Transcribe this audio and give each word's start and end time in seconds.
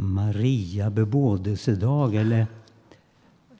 Maria 0.00 0.90
bebådelsedag 0.90 2.14
eller 2.14 2.46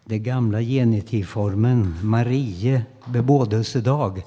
den 0.05 0.23
gamla 0.23 0.61
genitivformen 0.61 1.95
Marie 2.03 2.83
bebådelsedag. 3.07 4.23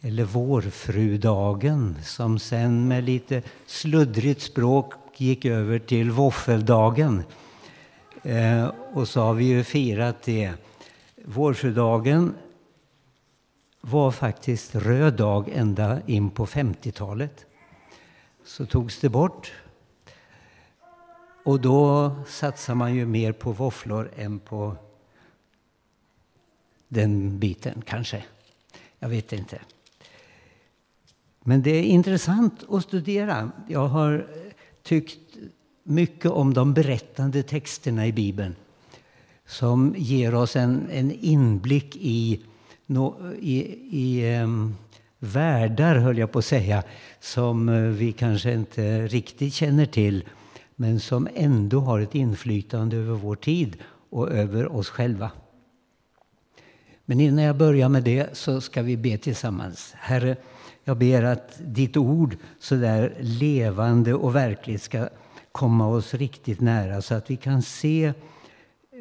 Eller 0.00 0.24
vårfrudagen 0.24 1.96
som 2.02 2.38
sen 2.38 2.88
med 2.88 3.04
lite 3.04 3.42
sluddrigt 3.66 4.42
språk 4.42 4.94
gick 5.16 5.44
över 5.44 5.78
till 5.78 6.10
våffeldagen. 6.10 7.22
Eh, 8.22 8.70
och 8.92 9.08
så 9.08 9.20
har 9.20 9.34
vi 9.34 9.44
ju 9.44 9.64
firat 9.64 10.22
det. 10.22 10.52
Vårfrudagen 11.24 12.34
var 13.80 14.10
faktiskt 14.10 14.74
röd 14.74 15.14
dag 15.14 15.48
ända 15.48 15.98
in 16.06 16.30
på 16.30 16.46
50-talet. 16.46 17.44
Så 18.48 18.66
togs 18.66 19.00
det 19.00 19.08
bort. 19.08 19.52
Och 21.44 21.60
då 21.60 22.12
satsar 22.26 22.74
man 22.74 22.94
ju 22.94 23.06
mer 23.06 23.32
på 23.32 23.52
våfflor 23.52 24.10
än 24.16 24.38
på 24.38 24.76
den 26.88 27.38
biten, 27.38 27.82
kanske. 27.86 28.24
Jag 28.98 29.08
vet 29.08 29.32
inte. 29.32 29.60
Men 31.40 31.62
det 31.62 31.70
är 31.70 31.82
intressant 31.82 32.64
att 32.70 32.82
studera. 32.82 33.50
Jag 33.68 33.88
har 33.88 34.26
tyckt 34.82 35.36
mycket 35.82 36.30
om 36.30 36.54
de 36.54 36.74
berättande 36.74 37.42
texterna 37.42 38.06
i 38.06 38.12
Bibeln 38.12 38.56
som 39.46 39.94
ger 39.98 40.34
oss 40.34 40.56
en, 40.56 40.88
en 40.90 41.10
inblick 41.10 41.96
i, 41.96 42.42
i, 43.40 43.58
i 43.90 44.36
um, 44.42 44.76
världar, 45.18 45.96
höll 45.96 46.18
jag 46.18 46.32
på 46.32 46.38
att 46.38 46.44
säga, 46.44 46.82
som 47.20 47.68
eh, 47.68 47.80
vi 47.80 48.12
kanske 48.12 48.52
inte 48.52 49.06
riktigt 49.06 49.54
känner 49.54 49.86
till 49.86 50.24
men 50.76 51.00
som 51.00 51.28
ändå 51.34 51.80
har 51.80 52.00
ett 52.00 52.14
inflytande 52.14 52.96
över 52.96 53.14
vår 53.14 53.36
tid 53.36 53.76
och 54.10 54.30
över 54.30 54.72
oss 54.72 54.88
själva. 54.88 55.30
Men 57.04 57.20
innan 57.20 57.44
jag 57.44 57.56
börjar 57.56 57.88
med 57.88 58.02
det 58.02 58.36
så 58.36 58.60
ska 58.60 58.82
vi 58.82 58.96
be 58.96 59.18
tillsammans. 59.18 59.94
Herre, 59.96 60.36
jag 60.84 60.96
ber 60.96 61.22
att 61.22 61.60
ditt 61.60 61.96
ord 61.96 62.36
så 62.58 62.74
där 62.74 63.16
levande 63.20 64.14
och 64.14 64.34
verkligt 64.36 64.82
ska 64.82 65.08
komma 65.52 65.88
oss 65.88 66.14
riktigt 66.14 66.60
nära 66.60 67.02
så 67.02 67.14
att 67.14 67.30
vi 67.30 67.36
kan 67.36 67.62
se 67.62 68.12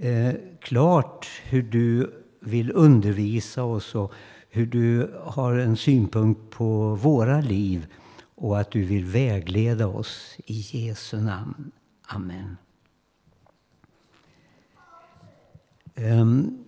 eh, 0.01 0.33
klart 0.61 1.27
hur 1.43 1.61
du 1.61 2.13
vill 2.41 2.71
undervisa 2.71 3.63
oss 3.63 3.95
och 3.95 4.13
hur 4.57 4.65
du 4.65 5.13
har 5.23 5.53
en 5.53 5.77
synpunkt 5.77 6.49
på 6.49 6.95
våra 6.95 7.41
liv 7.41 7.87
och 8.35 8.59
att 8.59 8.71
du 8.71 8.83
vill 8.83 9.05
vägleda 9.05 9.87
oss 9.87 10.35
i 10.45 10.87
Jesu 10.87 11.21
namn. 11.21 11.71
Amen. 12.07 12.57
Um, 15.95 16.65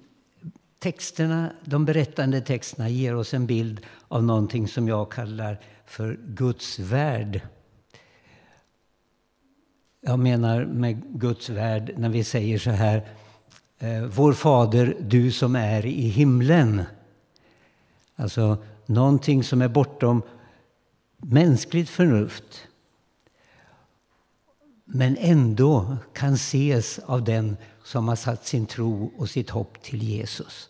texterna, 0.80 1.52
de 1.66 1.86
berättande 1.86 2.42
texterna 2.42 2.90
ger 2.90 3.16
oss 3.16 3.34
en 3.34 3.46
bild 3.46 3.86
av 4.08 4.24
någonting 4.24 4.68
som 4.68 4.88
jag 4.88 5.12
kallar 5.12 5.60
för 5.86 6.20
Guds 6.26 6.80
värld. 6.80 7.42
Jag 10.02 10.20
menar 10.20 10.66
med 10.66 11.20
Guds 11.20 11.50
värld 11.50 11.94
när 11.98 12.10
vi 12.10 12.24
säger 12.24 12.60
så 12.60 12.70
här. 12.70 13.08
Eh, 13.80 14.04
vår 14.04 14.34
Fader, 14.34 14.98
du 15.00 15.32
som 15.32 15.56
är 15.56 15.86
i 15.86 16.08
himlen. 16.08 16.84
Alltså 18.20 18.58
någonting 18.86 19.44
som 19.44 19.62
är 19.62 19.68
bortom 19.68 20.22
mänskligt 21.18 21.90
förnuft. 21.90 22.68
Men 24.86 25.18
ändå 25.20 25.98
kan 26.14 26.34
ses 26.34 27.00
av 27.00 27.24
den 27.24 27.58
som 27.84 28.08
har 28.08 28.16
satt 28.16 28.48
sin 28.48 28.66
tro 28.66 29.12
och 29.18 29.30
sitt 29.30 29.50
hopp 29.50 29.82
till 29.82 30.04
Jesus. 30.04 30.70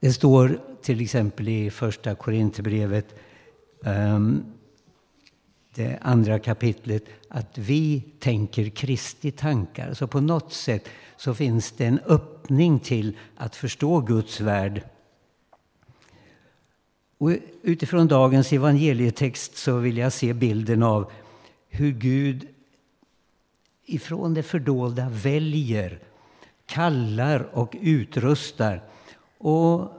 Det 0.00 0.12
står 0.12 0.60
till 0.82 1.00
exempel 1.00 1.48
i 1.48 1.70
första 1.70 2.14
Korinthierbrevet, 2.14 3.14
ehm, 3.84 4.44
det 5.74 5.98
andra 6.02 6.38
kapitlet, 6.38 7.04
att 7.28 7.58
vi 7.58 8.00
tänker 8.18 8.68
Kristi 8.68 9.30
tankar. 9.30 9.94
Så 9.94 10.06
på 10.06 10.20
något 10.20 10.52
sätt 10.52 10.88
så 11.16 11.34
finns 11.34 11.72
det 11.72 11.86
en 11.86 11.98
öppning 11.98 12.80
till 12.80 13.18
att 13.36 13.56
förstå 13.56 14.00
Guds 14.00 14.40
värld. 14.40 14.82
Och 17.20 17.30
utifrån 17.62 18.08
dagens 18.08 18.52
evangelietext 18.52 19.56
så 19.56 19.76
vill 19.78 19.96
jag 19.96 20.12
se 20.12 20.32
bilden 20.32 20.82
av 20.82 21.10
hur 21.68 21.92
Gud 21.92 22.48
ifrån 23.84 24.34
det 24.34 24.42
fördolda 24.42 25.08
väljer, 25.08 25.98
kallar 26.66 27.48
och 27.52 27.76
utrustar. 27.80 28.82
Och 29.38 29.92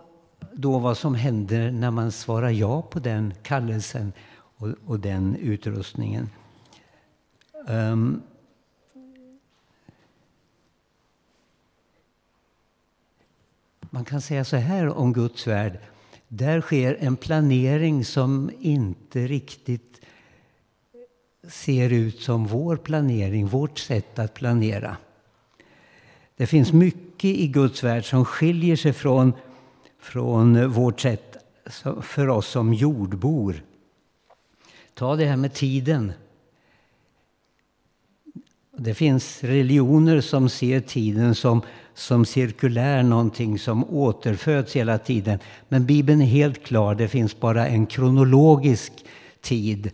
då 0.54 0.80
vad 0.80 0.98
som 0.98 1.16
händer 1.16 1.72
när 1.72 1.92
man 1.92 2.12
svarar 2.12 2.50
ja 2.50 2.82
på 2.82 3.00
den 3.00 3.34
kallelsen 3.44 4.14
och, 4.34 4.70
och 4.86 5.00
den 5.00 5.36
utrustningen. 5.36 6.30
Um, 7.68 8.22
man 13.80 14.06
kan 14.06 14.22
säga 14.22 14.46
så 14.46 14.58
här 14.58 14.88
om 14.88 15.14
Guds 15.14 15.48
värld. 15.48 15.80
Där 16.34 16.62
sker 16.62 16.98
en 17.00 17.16
planering 17.16 18.06
som 18.06 18.52
inte 18.60 19.28
riktigt 19.28 20.02
ser 21.48 21.90
ut 21.90 22.20
som 22.20 22.46
vår 22.46 22.78
planering, 22.78 23.48
vårt 23.48 23.80
sätt 23.80 24.20
att 24.20 24.34
planera. 24.34 24.98
Det 26.38 26.48
finns 26.48 26.74
mycket 26.74 27.30
i 27.30 27.48
Guds 27.48 27.84
värld 27.84 28.06
som 28.06 28.26
skiljer 28.26 28.76
sig 28.76 28.94
från, 28.94 29.34
från 30.00 30.70
vårt 30.70 31.00
sätt 31.00 31.38
för 32.02 32.30
oss 32.30 32.48
som 32.48 32.74
jordbor. 32.74 33.64
Ta 34.94 35.16
det 35.16 35.26
här 35.26 35.38
med 35.38 35.54
tiden. 35.54 36.14
Det 38.78 38.94
finns 38.94 39.44
religioner 39.44 40.22
som 40.22 40.50
ser 40.50 40.80
tiden 40.80 41.36
som, 41.36 41.62
som 41.94 42.26
cirkulär, 42.26 43.04
någonting 43.04 43.60
som 43.60 43.84
återföds 43.90 44.76
hela 44.76 44.98
tiden. 44.98 45.40
Men 45.70 45.86
Bibeln 45.86 46.22
är 46.22 46.26
helt 46.26 46.64
klar, 46.64 46.96
det 46.96 47.08
finns 47.08 47.40
bara 47.40 47.68
en 47.68 47.86
kronologisk 47.86 49.06
tid 49.42 49.92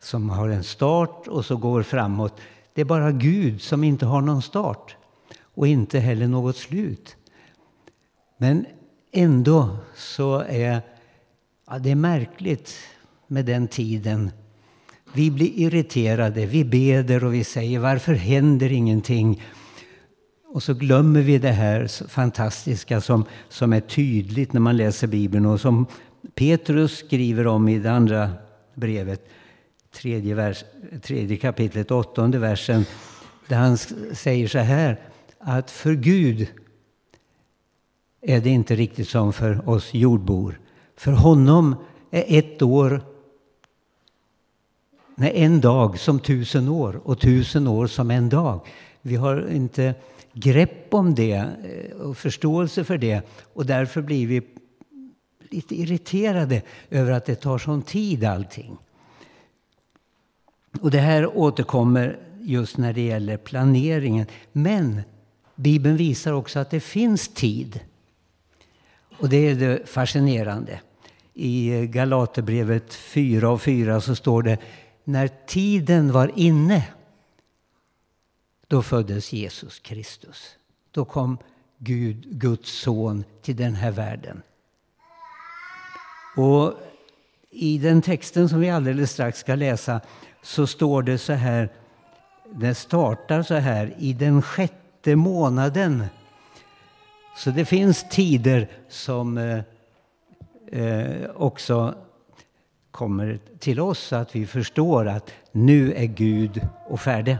som 0.00 0.30
har 0.30 0.48
en 0.48 0.64
start 0.64 1.28
och 1.28 1.44
så 1.44 1.56
går 1.56 1.82
framåt. 1.82 2.40
Det 2.74 2.80
är 2.80 2.84
bara 2.84 3.12
Gud 3.12 3.62
som 3.62 3.84
inte 3.84 4.06
har 4.06 4.20
någon 4.20 4.42
start 4.42 4.96
och 5.40 5.66
inte 5.66 5.98
heller 5.98 6.26
något 6.26 6.56
slut. 6.56 7.16
Men 8.38 8.66
ändå 9.12 9.76
så 9.96 10.38
är 10.40 10.80
ja, 11.66 11.78
det 11.78 11.90
är 11.90 11.94
märkligt 11.94 12.74
med 13.26 13.44
den 13.44 13.68
tiden. 13.68 14.30
Vi 15.16 15.30
blir 15.30 15.52
irriterade, 15.54 16.46
vi 16.46 16.64
beder 16.64 17.24
och 17.24 17.34
vi 17.34 17.44
säger 17.44 17.78
varför 17.78 18.14
händer 18.14 18.72
ingenting? 18.72 19.42
Och 20.48 20.62
så 20.62 20.74
glömmer 20.74 21.20
vi 21.20 21.38
det 21.38 21.50
här 21.50 22.08
fantastiska 22.08 23.00
som, 23.00 23.24
som 23.48 23.72
är 23.72 23.80
tydligt 23.80 24.52
när 24.52 24.60
man 24.60 24.76
läser 24.76 25.06
Bibeln 25.06 25.46
och 25.46 25.60
som 25.60 25.86
Petrus 26.34 26.98
skriver 26.98 27.46
om 27.46 27.68
i 27.68 27.78
det 27.78 27.92
andra 27.92 28.30
brevet 28.74 29.28
tredje, 29.94 30.34
vers, 30.34 30.64
tredje 31.02 31.36
kapitlet, 31.36 31.90
åttonde 31.90 32.38
versen, 32.38 32.84
där 33.48 33.56
han 33.56 33.78
säger 34.12 34.48
så 34.48 34.58
här 34.58 35.00
att 35.38 35.70
för 35.70 35.94
Gud 35.94 36.48
är 38.22 38.40
det 38.40 38.50
inte 38.50 38.74
riktigt 38.74 39.08
som 39.08 39.32
för 39.32 39.68
oss 39.68 39.94
jordbor. 39.94 40.60
För 40.96 41.12
honom 41.12 41.76
är 42.10 42.38
ett 42.38 42.62
år, 42.62 43.15
nej, 45.16 45.32
en 45.34 45.60
dag 45.60 45.98
som 45.98 46.20
tusen 46.20 46.68
år 46.68 47.00
och 47.04 47.20
tusen 47.20 47.66
år 47.66 47.86
som 47.86 48.10
en 48.10 48.28
dag. 48.28 48.60
Vi 49.02 49.16
har 49.16 49.48
inte 49.50 49.94
grepp 50.32 50.94
om 50.94 51.14
det 51.14 51.32
eh, 51.32 51.96
och 51.96 52.16
förståelse 52.16 52.84
för 52.84 52.98
det 52.98 53.22
och 53.54 53.66
därför 53.66 54.02
blir 54.02 54.26
vi 54.26 54.42
lite 55.50 55.74
irriterade 55.74 56.62
över 56.90 57.12
att 57.12 57.24
det 57.24 57.34
tar 57.34 57.58
sån 57.58 57.82
tid 57.82 58.24
allting. 58.24 58.76
Och 60.80 60.90
det 60.90 60.98
här 60.98 61.38
återkommer 61.38 62.18
just 62.40 62.76
när 62.76 62.92
det 62.92 63.00
gäller 63.00 63.36
planeringen. 63.36 64.26
Men 64.52 65.00
Bibeln 65.54 65.96
visar 65.96 66.32
också 66.32 66.58
att 66.58 66.70
det 66.70 66.80
finns 66.80 67.28
tid. 67.28 67.80
Och 69.18 69.28
det 69.28 69.36
är 69.36 69.54
det 69.54 69.88
fascinerande. 69.88 70.80
I 71.34 71.86
Galaterbrevet 71.86 72.94
4 72.94 73.50
och 73.50 73.62
4 73.62 74.00
så 74.00 74.14
står 74.14 74.42
det 74.42 74.58
när 75.08 75.28
tiden 75.46 76.12
var 76.12 76.30
inne 76.34 76.88
då 78.66 78.82
föddes 78.82 79.32
Jesus 79.32 79.78
Kristus. 79.78 80.56
Då 80.90 81.04
kom 81.04 81.38
Gud, 81.78 82.24
Guds 82.30 82.70
son 82.70 83.24
till 83.42 83.56
den 83.56 83.74
här 83.74 83.90
världen. 83.90 84.42
Och 86.36 86.74
I 87.50 87.78
den 87.78 88.02
texten 88.02 88.48
som 88.48 88.60
vi 88.60 88.70
alldeles 88.70 89.10
strax 89.10 89.38
ska 89.38 89.54
läsa 89.54 90.00
så 90.42 90.66
står 90.66 91.02
det 91.02 91.18
så 91.18 91.32
här, 91.32 91.72
Den 92.50 92.74
startar 92.74 93.42
så 93.42 93.54
här, 93.54 93.94
i 93.98 94.12
den 94.12 94.42
sjätte 94.42 95.16
månaden. 95.16 96.04
Så 97.36 97.50
det 97.50 97.64
finns 97.64 98.08
tider 98.10 98.68
som 98.88 99.38
eh, 99.38 99.60
eh 100.72 101.30
också 101.34 101.94
kommer 102.96 103.38
till 103.58 103.80
oss 103.80 103.98
så 103.98 104.16
att 104.16 104.36
vi 104.36 104.46
förstår 104.46 105.08
att 105.08 105.30
nu 105.52 105.94
är 105.94 106.04
Gud 106.04 106.68
och 106.88 107.00
färdig. 107.00 107.36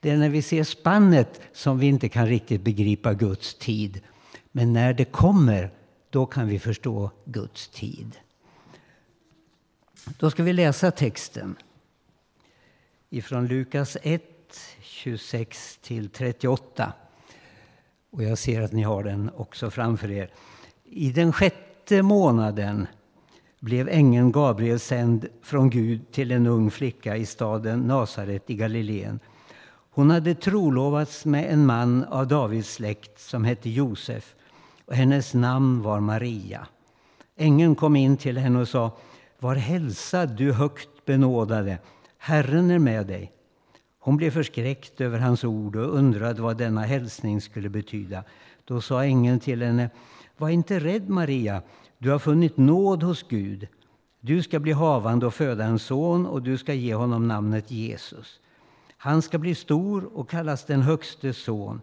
Det 0.00 0.10
är 0.10 0.16
när 0.16 0.28
vi 0.28 0.42
ser 0.42 0.64
spannet 0.64 1.40
som 1.52 1.78
vi 1.78 1.86
inte 1.86 2.08
kan 2.08 2.26
riktigt 2.26 2.62
begripa 2.62 3.14
Guds 3.14 3.54
tid. 3.54 4.00
Men 4.52 4.72
när 4.72 4.92
det 4.92 5.04
kommer, 5.04 5.70
då 6.10 6.26
kan 6.26 6.48
vi 6.48 6.58
förstå 6.58 7.10
Guds 7.24 7.68
tid. 7.68 8.16
Då 10.18 10.30
ska 10.30 10.42
vi 10.42 10.52
läsa 10.52 10.90
texten 10.90 11.56
ifrån 13.10 13.46
Lukas 13.46 13.96
1, 14.02 14.22
26 14.80 15.78
38. 16.12 16.92
Och 18.10 18.22
jag 18.22 18.38
ser 18.38 18.62
att 18.62 18.72
ni 18.72 18.82
har 18.82 19.02
den 19.02 19.30
också 19.36 19.70
framför 19.70 20.10
er. 20.10 20.30
I 20.84 21.10
den 21.10 21.32
sjätte 21.32 22.02
månaden 22.02 22.86
blev 23.66 23.88
ängeln 23.88 24.32
Gabriel 24.32 24.78
sänd 24.78 25.26
från 25.42 25.70
Gud 25.70 26.12
till 26.12 26.32
en 26.32 26.46
ung 26.46 26.70
flicka 26.70 27.16
i 27.16 27.26
staden 27.26 27.80
Nasaret 27.80 28.50
i 28.50 28.54
Galileen. 28.54 29.20
Hon 29.90 30.10
hade 30.10 30.34
trolovats 30.34 31.24
med 31.24 31.52
en 31.52 31.66
man 31.66 32.04
av 32.04 32.28
Davids 32.28 32.72
släkt 32.72 33.20
som 33.20 33.44
hette 33.44 33.70
Josef 33.70 34.34
och 34.84 34.94
hennes 34.94 35.34
namn 35.34 35.82
var 35.82 36.00
Maria. 36.00 36.66
Ängeln 37.36 37.74
kom 37.74 37.96
in 37.96 38.16
till 38.16 38.38
henne 38.38 38.60
och 38.60 38.68
sa 38.68 38.90
Var 39.38 39.54
hälsad, 39.54 40.36
du 40.36 40.52
högt 40.52 41.04
benådade, 41.04 41.78
Herren 42.18 42.70
är 42.70 42.78
med 42.78 43.06
dig. 43.06 43.32
Hon 44.06 44.16
blev 44.16 44.30
förskräckt 44.30 45.00
över 45.00 45.18
hans 45.18 45.44
ord 45.44 45.76
och 45.76 45.94
undrade 45.94 46.42
vad 46.42 46.56
denna 46.56 46.82
hälsning 46.82 47.40
skulle 47.40 47.68
betyda. 47.68 48.24
Då 48.64 48.80
sa 48.80 49.04
ängeln 49.04 49.40
till 49.40 49.62
henne 49.62 49.90
Var 50.36 50.48
inte 50.48 50.80
rädd, 50.80 51.08
Maria, 51.08 51.62
du 51.98 52.10
har 52.10 52.18
funnit 52.18 52.56
nåd 52.56 53.02
hos 53.02 53.28
Gud. 53.28 53.68
Du 54.20 54.42
ska 54.42 54.58
bli 54.58 54.72
havande 54.72 55.26
och 55.26 55.34
föda 55.34 55.64
en 55.64 55.78
son 55.78 56.26
och 56.26 56.42
du 56.42 56.58
ska 56.58 56.74
ge 56.74 56.94
honom 56.94 57.28
namnet 57.28 57.70
Jesus. 57.70 58.40
Han 58.96 59.22
ska 59.22 59.38
bli 59.38 59.54
stor 59.54 60.10
och 60.18 60.30
kallas 60.30 60.64
den 60.64 60.82
högste 60.82 61.32
son. 61.32 61.80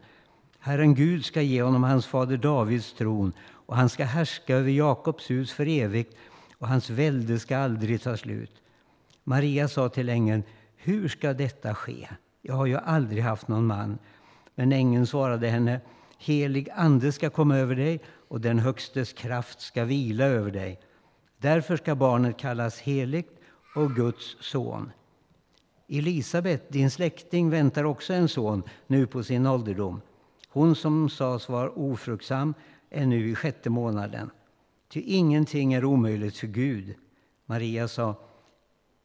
Herren 0.60 0.96
Gud 0.96 1.26
ska 1.26 1.42
ge 1.42 1.62
honom 1.62 1.84
hans 1.84 2.06
fader 2.06 2.38
Davids 2.38 2.94
tron 2.94 3.34
och 3.50 3.76
han 3.76 3.90
ska 3.90 4.06
härska 4.06 4.56
över 4.56 4.72
Jakobs 4.72 5.30
hus 5.30 5.52
för 5.52 5.68
evigt 5.68 6.18
och 6.58 6.68
hans 6.68 6.90
välde 6.90 7.40
ska 7.40 7.58
aldrig 7.58 8.02
ta 8.02 8.18
slut. 8.18 8.52
Maria 9.24 9.68
sa 9.68 9.90
till 9.90 10.10
ängeln, 10.10 10.44
hur 10.83 11.07
ska 11.07 11.33
detta 11.33 11.75
ske? 11.75 12.07
Jag 12.41 12.56
har 12.56 12.65
ju 12.65 12.77
aldrig 12.77 13.24
haft 13.24 13.47
någon 13.47 13.65
man. 13.65 13.97
Men 14.56 14.71
ängeln 14.71 15.07
svarade 15.07 15.47
henne, 15.47 15.81
helig 16.18 16.69
ande 16.75 17.12
ska 17.12 17.30
komma 17.30 17.57
över 17.57 17.75
dig 17.75 18.01
och 18.27 18.41
den 18.41 18.59
Högstes 18.59 19.13
kraft 19.13 19.62
ska 19.62 19.83
vila 19.83 20.25
över 20.25 20.51
dig. 20.51 20.80
Därför 21.38 21.77
ska 21.77 21.95
barnet 21.95 22.38
kallas 22.38 22.80
heligt 22.80 23.39
och 23.75 23.95
Guds 23.95 24.38
son. 24.39 24.91
Elisabet, 25.88 26.69
din 26.69 26.91
släkting, 26.91 27.50
väntar 27.50 27.83
också 27.83 28.13
en 28.13 28.27
son 28.27 28.63
nu 28.88 29.07
på 29.07 29.24
sin 29.24 29.47
ålderdom. 29.47 30.01
Hon 30.50 30.75
som 30.75 31.09
sades 31.09 31.50
vara 31.50 31.69
ofruktsam 31.69 32.53
är 32.89 33.06
nu 33.06 33.30
i 33.30 33.35
sjätte 33.35 33.69
månaden. 33.69 34.30
Ty 34.89 35.01
ingenting 35.01 35.74
är 35.74 35.85
omöjligt 35.85 36.38
för 36.38 36.47
Gud. 36.47 36.95
Maria 37.45 37.88
sa, 37.88 38.15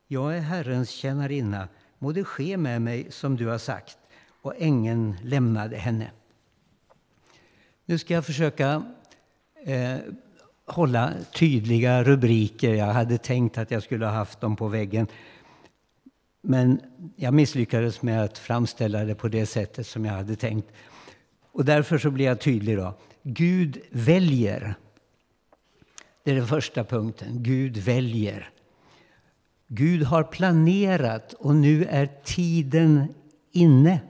jag 0.09 0.37
är 0.37 0.41
Herrens 0.41 0.91
tjänarinna, 0.91 1.69
må 1.99 2.13
det 2.13 2.25
ske 2.25 2.57
med 2.57 2.83
mig 2.83 3.07
som 3.11 3.37
du 3.37 3.47
har 3.47 3.59
sagt. 3.59 3.99
Och 4.43 4.55
ängeln 4.59 5.17
lämnade 5.23 5.77
henne. 5.77 6.11
Nu 7.85 7.99
ska 7.99 8.15
jag 8.15 8.27
försöka 8.27 8.83
eh, 9.65 9.97
hålla 10.67 11.13
tydliga 11.35 12.05
rubriker. 12.05 12.75
Jag 12.75 12.87
hade 12.87 13.19
tänkt 13.19 13.59
att 13.59 13.71
jag 13.71 13.83
skulle 13.83 14.07
ha 14.07 14.13
haft 14.13 14.41
dem 14.41 14.57
på 14.57 14.69
väggen. 14.69 15.07
Men 16.41 16.81
jag 17.17 17.35
misslyckades 17.35 18.03
med 18.03 18.25
att 18.25 18.39
framställa 18.39 19.05
det 19.05 19.15
på 19.15 19.29
det 19.29 19.47
sättet 19.47 19.87
som 19.87 20.05
jag 20.05 20.13
hade 20.13 20.37
tänkt. 20.37 20.69
Och 21.53 21.65
därför 21.65 21.99
så 21.99 22.11
blir 22.11 22.25
jag 22.25 22.41
tydlig. 22.41 22.77
då. 22.77 22.95
Gud 23.23 23.79
väljer. 23.91 24.75
Det 26.25 26.31
är 26.31 26.35
den 26.35 26.47
första 26.47 26.85
punkten. 26.85 27.43
Gud 27.43 27.77
väljer. 27.77 28.51
Gud 29.69 30.03
har 30.03 30.23
planerat 30.23 31.33
och 31.33 31.55
nu 31.55 31.85
är 31.85 32.09
tiden 32.25 33.15
inne. 33.53 34.01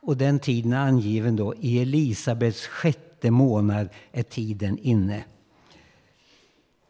Och 0.00 0.16
den 0.16 0.38
tiden 0.38 0.72
är 0.72 0.86
angiven 0.86 1.36
då 1.36 1.54
i 1.54 1.82
Elisabets 1.82 2.66
sjätte 2.66 3.30
månad 3.30 3.88
är 4.12 4.22
tiden 4.22 4.78
inne. 4.78 5.24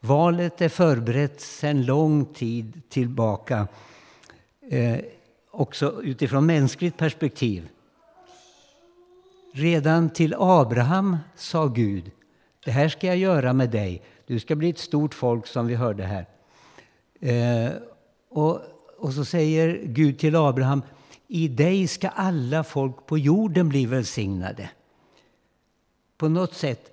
Valet 0.01 0.61
är 0.61 0.69
förberett 0.69 1.41
sedan 1.41 1.87
lång 1.87 2.25
tid 2.25 2.83
tillbaka. 2.89 3.69
Eh, 4.71 4.99
också 5.51 6.03
utifrån 6.03 6.47
mänskligt 6.47 6.97
perspektiv. 6.97 7.69
Redan 9.53 10.11
till 10.11 10.35
Abraham 10.39 11.17
sa 11.37 11.67
Gud, 11.67 12.11
det 12.65 12.71
här 12.71 12.89
ska 12.89 13.07
jag 13.07 13.17
göra 13.17 13.53
med 13.53 13.71
dig. 13.71 14.03
Du 14.27 14.41
ska 14.41 14.57
bli 14.57 14.71
ett 14.71 14.79
stort 14.79 15.15
folk 15.15 15.47
som 15.47 15.67
vi 15.67 15.75
hörde 15.75 16.05
här. 16.05 16.27
Eh, 17.23 17.73
och, 18.29 18.61
och 18.99 19.13
så 19.13 19.25
säger 19.25 19.83
Gud 19.85 20.19
till 20.19 20.37
Abraham, 20.37 20.83
i 21.29 21.49
dig 21.49 21.89
ska 21.89 22.09
alla 22.09 22.65
folk 22.65 23.07
på 23.07 23.19
jorden 23.19 23.69
bli 23.69 23.87
välsignade. 23.87 24.71
På 26.17 26.29
något 26.29 26.55
sätt 26.55 26.91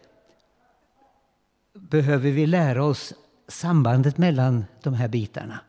behöver 1.74 2.32
vi 2.32 2.48
lära 2.48 2.84
oss 2.84 3.14
sambandet 3.48 4.18
mellan 4.18 4.66
de 4.84 4.94
här 4.94 5.08
bitarna. 5.08 5.60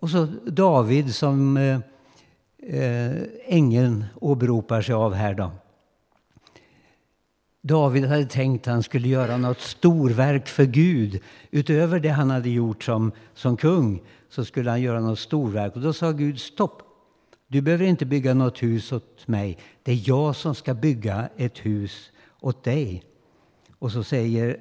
Och 0.00 0.10
så 0.10 0.24
David 0.46 1.14
som 1.14 1.56
eh, 1.56 1.80
eh 2.58 3.22
ängeln 3.44 4.04
åberopar 4.20 4.82
sig 4.82 4.94
av 4.94 5.14
här. 5.14 5.34
Då. 5.34 5.50
David 7.66 8.04
hade 8.04 8.24
tänkt 8.24 8.68
att 8.68 8.72
han 8.72 8.82
skulle 8.82 9.08
göra 9.08 9.36
något 9.36 9.60
storverk 9.60 10.48
för 10.48 10.64
Gud. 10.64 11.20
Utöver 11.50 12.00
det 12.00 12.08
han 12.08 12.30
hade 12.30 12.50
gjort 12.50 12.84
som, 12.84 13.12
som 13.34 13.56
kung 13.56 14.02
så 14.28 14.44
skulle 14.44 14.70
han 14.70 14.82
göra 14.82 15.00
något 15.00 15.18
storverk. 15.18 15.76
Och 15.76 15.82
då 15.82 15.92
sa 15.92 16.12
Gud 16.12 16.40
stopp. 16.40 16.82
Du 17.48 17.60
behöver 17.60 17.84
inte 17.84 18.06
bygga 18.06 18.34
något 18.34 18.62
hus 18.62 18.92
åt 18.92 19.28
mig. 19.28 19.58
Det 19.82 19.92
är 19.92 20.08
jag 20.08 20.36
som 20.36 20.54
ska 20.54 20.74
bygga 20.74 21.28
ett 21.36 21.58
hus 21.58 22.10
åt 22.40 22.64
dig. 22.64 23.02
Och 23.78 23.92
så 23.92 24.02
säger 24.02 24.56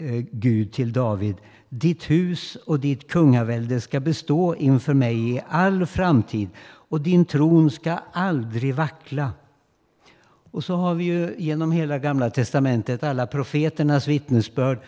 eh, 0.00 0.24
Gud 0.32 0.72
till 0.72 0.92
David. 0.92 1.36
Ditt 1.68 2.10
hus 2.10 2.56
och 2.66 2.80
ditt 2.80 3.08
kungavälde 3.08 3.80
ska 3.80 4.00
bestå 4.00 4.54
inför 4.54 4.94
mig 4.94 5.30
i 5.30 5.40
all 5.48 5.86
framtid 5.86 6.48
och 6.64 7.00
din 7.00 7.24
tron 7.24 7.70
ska 7.70 7.98
aldrig 8.12 8.74
vackla. 8.74 9.32
Och 10.56 10.64
så 10.64 10.76
har 10.76 10.94
vi 10.94 11.04
ju 11.04 11.34
genom 11.38 11.72
hela 11.72 11.98
Gamla 11.98 12.30
testamentet 12.30 13.02
alla 13.02 13.26
profeternas 13.26 14.08
vittnesbörd 14.08 14.78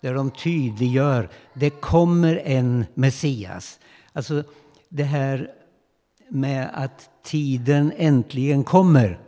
där 0.00 0.14
de 0.14 0.30
tydliggör 0.30 1.28
det 1.54 1.70
kommer 1.70 2.42
en 2.44 2.84
Messias. 2.94 3.80
Alltså 4.12 4.44
det 4.88 5.02
här 5.02 5.50
med 6.28 6.70
att 6.72 7.10
tiden 7.22 7.92
äntligen 7.96 8.64
kommer 8.64 9.18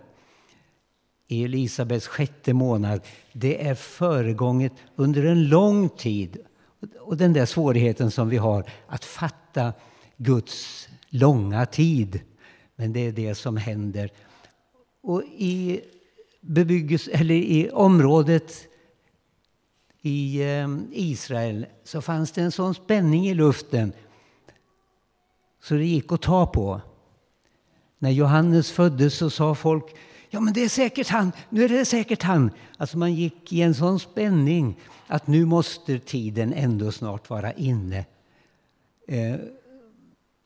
i 1.28 1.44
Elisabets 1.44 2.06
sjätte 2.06 2.52
månad, 2.52 3.00
det 3.32 3.66
är 3.66 3.74
föregånget 3.74 4.72
under 4.96 5.24
en 5.24 5.48
lång 5.48 5.88
tid. 5.88 6.36
Och 7.00 7.16
den 7.16 7.32
där 7.32 7.46
svårigheten 7.46 8.10
som 8.10 8.28
vi 8.28 8.36
har 8.36 8.64
att 8.86 9.04
fatta 9.04 9.72
Guds 10.16 10.88
långa 11.08 11.66
tid. 11.66 12.20
Men 12.76 12.92
det 12.92 13.06
är 13.06 13.12
det 13.12 13.34
som 13.34 13.56
händer. 13.56 14.10
Och 15.02 15.22
i, 15.24 15.80
bebyggelse, 16.40 17.10
eller 17.10 17.34
i 17.34 17.70
området 17.70 18.66
i 20.02 20.42
eh, 20.42 20.68
Israel 20.92 21.66
så 21.84 22.02
fanns 22.02 22.32
det 22.32 22.42
en 22.42 22.52
sån 22.52 22.74
spänning 22.74 23.28
i 23.28 23.34
luften 23.34 23.92
så 25.62 25.74
det 25.74 25.84
gick 25.84 26.12
att 26.12 26.22
ta 26.22 26.46
på. 26.46 26.80
När 27.98 28.10
Johannes 28.10 28.70
föddes 28.70 29.14
så 29.14 29.30
sa 29.30 29.54
folk 29.54 29.94
Ja, 30.32 30.40
men 30.40 30.52
det 30.52 30.64
är 30.64 30.68
säkert 30.68 31.08
han. 31.08 31.32
Nu 31.48 31.64
är 31.64 31.68
det 31.68 31.84
säkert 31.84 32.22
han. 32.22 32.50
Alltså 32.76 32.98
man 32.98 33.14
gick 33.14 33.52
i 33.52 33.62
en 33.62 33.74
sån 33.74 34.00
spänning 34.00 34.80
att 35.06 35.26
nu 35.26 35.44
måste 35.44 35.98
tiden 35.98 36.52
ändå 36.52 36.92
snart 36.92 37.30
vara 37.30 37.52
inne. 37.52 38.04
Eh, 39.08 39.34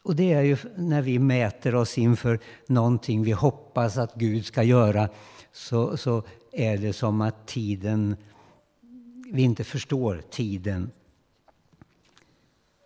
och 0.04 0.16
det 0.16 0.32
är 0.32 0.42
ju 0.42 0.56
när 0.76 1.02
vi 1.02 1.18
mäter 1.18 1.74
oss 1.74 1.98
inför 1.98 2.40
någonting 2.66 3.22
vi 3.22 3.32
hoppas 3.32 3.98
att 3.98 4.14
Gud 4.14 4.46
ska 4.46 4.62
göra 4.62 5.08
så, 5.52 5.96
så 5.96 6.22
är 6.52 6.78
det 6.78 6.92
som 6.92 7.20
att 7.20 7.46
tiden 7.46 8.16
vi 9.32 9.42
inte 9.42 9.64
förstår 9.64 10.22
tiden. 10.30 10.90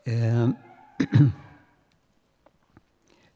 Ehm. 0.05 0.55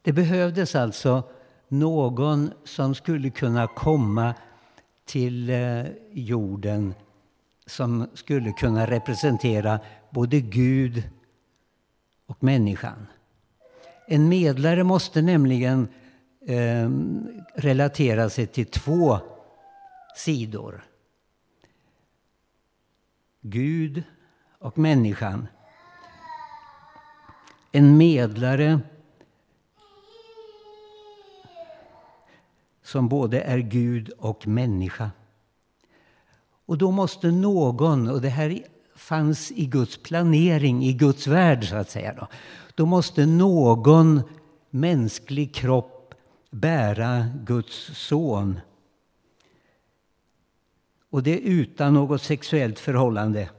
Det 0.02 0.12
behövdes 0.12 0.74
alltså 0.74 1.22
någon 1.68 2.50
som 2.64 2.94
skulle 2.94 3.30
kunna 3.30 3.66
komma 3.66 4.34
till 5.04 5.50
eh, 5.50 5.84
jorden 6.12 6.94
som 7.66 8.06
skulle 8.14 8.52
kunna 8.52 8.86
representera 8.86 9.80
både 10.10 10.40
Gud 10.40 11.02
och 12.26 12.42
människan. 12.42 13.06
En 14.06 14.28
medlare 14.28 14.84
måste 14.84 15.22
nämligen 15.22 15.88
eh, 16.46 16.90
relatera 17.54 18.30
sig 18.30 18.46
till 18.46 18.66
två 18.66 19.18
sidor. 20.16 20.84
Gud 23.40 24.02
och 24.58 24.78
människan. 24.78 25.48
En 27.72 27.96
medlare 27.96 28.80
som 32.82 33.08
både 33.08 33.40
är 33.40 33.58
Gud 33.58 34.08
och 34.18 34.46
människa. 34.46 35.10
Och 36.66 36.78
då 36.78 36.90
måste 36.90 37.30
någon, 37.30 38.08
och 38.08 38.20
det 38.20 38.28
här 38.28 38.58
fanns 38.96 39.50
i 39.50 39.66
Guds 39.66 40.02
planering, 40.02 40.84
i 40.84 40.92
Guds 40.92 41.26
värld 41.26 41.68
så 41.68 41.76
att 41.76 41.90
säga. 41.90 42.14
Då, 42.14 42.28
då 42.74 42.86
måste 42.86 43.26
någon 43.26 44.22
mänsklig 44.70 45.54
kropp 45.54 46.14
bära 46.50 47.26
Guds 47.44 47.90
son. 47.94 48.60
Och 51.10 51.22
det 51.22 51.38
utan 51.38 51.94
något 51.94 52.22
sexuellt 52.22 52.78
förhållande. 52.78 53.50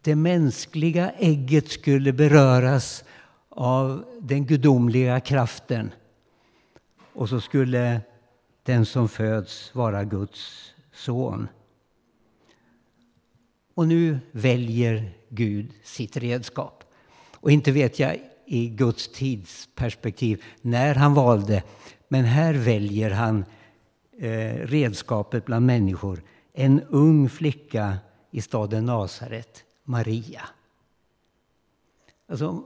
Det 0.00 0.14
mänskliga 0.14 1.10
ägget 1.10 1.68
skulle 1.68 2.12
beröras 2.12 3.04
av 3.48 4.04
den 4.20 4.46
gudomliga 4.46 5.20
kraften. 5.20 5.90
Och 7.12 7.28
så 7.28 7.40
skulle 7.40 8.00
den 8.62 8.86
som 8.86 9.08
föds 9.08 9.74
vara 9.74 10.04
Guds 10.04 10.74
son. 10.92 11.48
Och 13.74 13.88
nu 13.88 14.18
väljer 14.32 15.12
Gud 15.28 15.72
sitt 15.82 16.16
redskap. 16.16 16.83
Och 17.44 17.50
inte 17.50 17.72
vet 17.72 17.98
jag 17.98 18.18
i 18.46 18.68
Guds 18.68 19.08
tidsperspektiv 19.08 20.42
när 20.60 20.94
han 20.94 21.14
valde, 21.14 21.62
men 22.08 22.24
här 22.24 22.54
väljer 22.54 23.10
han 23.10 23.44
eh, 24.18 24.54
redskapet 24.54 25.44
bland 25.44 25.66
människor. 25.66 26.22
En 26.52 26.80
ung 26.82 27.28
flicka 27.28 27.96
i 28.30 28.40
staden 28.40 28.86
Nasaret, 28.86 29.64
Maria. 29.84 30.40
Alltså, 32.28 32.64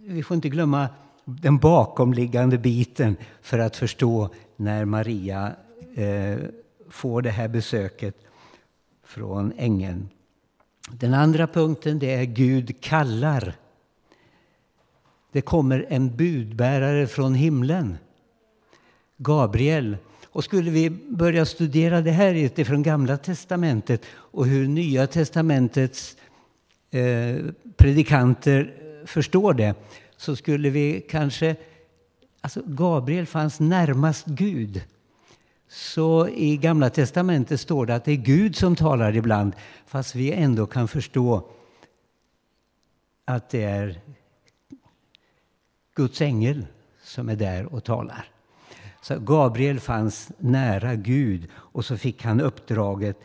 vi 0.00 0.22
får 0.22 0.34
inte 0.34 0.48
glömma 0.48 0.88
den 1.24 1.58
bakomliggande 1.58 2.58
biten 2.58 3.16
för 3.40 3.58
att 3.58 3.76
förstå 3.76 4.28
när 4.56 4.84
Maria 4.84 5.52
eh, 5.94 6.38
får 6.88 7.22
det 7.22 7.30
här 7.30 7.48
besöket 7.48 8.16
från 9.04 9.52
ängeln. 9.56 10.08
Den 10.90 11.14
andra 11.14 11.46
punkten 11.46 11.98
det 11.98 12.14
är 12.14 12.24
Gud 12.24 12.80
kallar. 12.80 13.56
Det 15.32 15.40
kommer 15.40 15.86
en 15.88 16.16
budbärare 16.16 17.06
från 17.06 17.34
himlen, 17.34 17.98
Gabriel. 19.16 19.96
Och 20.26 20.44
skulle 20.44 20.70
vi 20.70 20.90
börja 20.90 21.44
studera 21.46 22.00
det 22.00 22.10
här 22.10 22.34
utifrån 22.34 22.82
Gamla 22.82 23.16
testamentet 23.16 24.02
och 24.10 24.46
hur 24.46 24.68
Nya 24.68 25.06
testamentets 25.06 26.16
eh, 26.90 27.36
predikanter 27.76 28.74
förstår 29.06 29.54
det 29.54 29.74
så 30.16 30.36
skulle 30.36 30.70
vi 30.70 31.06
kanske... 31.10 31.56
Alltså 32.40 32.62
Gabriel 32.66 33.26
fanns 33.26 33.60
närmast 33.60 34.26
Gud. 34.26 34.82
Så 35.68 36.28
i 36.28 36.56
Gamla 36.56 36.90
testamentet 36.90 37.60
står 37.60 37.86
det 37.86 37.94
att 37.94 38.04
det 38.04 38.12
är 38.12 38.16
Gud 38.16 38.56
som 38.56 38.76
talar 38.76 39.16
ibland 39.16 39.52
fast 39.86 40.14
vi 40.14 40.32
ändå 40.32 40.66
kan 40.66 40.88
förstå 40.88 41.50
att 43.24 43.50
det 43.50 43.62
är 43.62 44.00
Guds 45.94 46.20
ängel 46.20 46.66
som 47.02 47.28
är 47.28 47.36
där 47.36 47.74
och 47.74 47.84
talar. 47.84 48.30
Så 49.02 49.18
Gabriel 49.18 49.80
fanns 49.80 50.32
nära 50.38 50.94
Gud 50.94 51.48
och 51.54 51.84
så 51.84 51.96
fick 51.96 52.24
han 52.24 52.40
uppdraget 52.40 53.20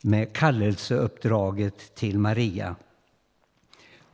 med 0.00 0.32
kallelseuppdraget 0.32 1.94
till 1.94 2.18
Maria. 2.18 2.76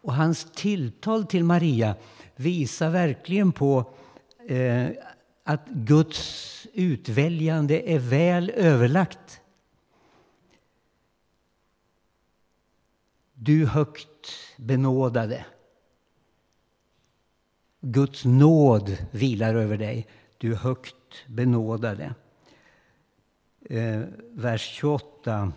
Och 0.02 0.14
hans 0.14 0.52
tilltal 0.54 1.26
till 1.26 1.45
Maria 1.45 1.95
visar 2.37 2.90
verkligen 2.90 3.52
på 3.52 3.95
eh, 4.49 4.88
att 5.45 5.69
Guds 5.69 6.66
utväljande 6.73 7.90
är 7.90 7.99
väl 7.99 8.50
överlagt. 8.50 9.40
Du 13.35 13.66
högt 13.66 14.30
benådade. 14.57 15.45
Guds 17.80 18.25
nåd 18.25 18.96
vilar 19.10 19.54
över 19.54 19.76
dig, 19.76 20.06
du 20.38 20.54
högt 20.54 21.26
benådade. 21.26 22.14
Eh, 23.60 24.00
vers 24.30 24.60
28. 24.60 25.52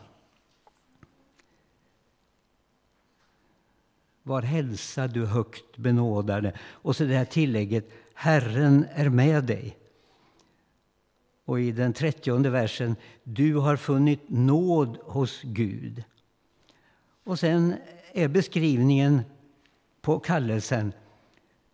Var 4.23 4.41
hälsad, 4.41 5.13
du 5.13 5.25
högt 5.25 5.77
benådade. 5.77 6.53
Och 6.59 6.95
så 6.95 7.03
det 7.03 7.15
här 7.15 7.25
tillägget, 7.25 7.89
Herren 8.13 8.85
är 8.93 9.09
med 9.09 9.43
dig. 9.43 9.77
Och 11.45 11.59
i 11.59 11.71
den 11.71 11.93
trettionde 11.93 12.49
versen, 12.49 12.95
du 13.23 13.55
har 13.55 13.75
funnit 13.75 14.21
nåd 14.27 14.97
hos 15.03 15.41
Gud. 15.41 16.03
Och 17.23 17.39
sen 17.39 17.75
är 18.13 18.27
beskrivningen 18.27 19.21
på 20.01 20.19
kallelsen, 20.19 20.93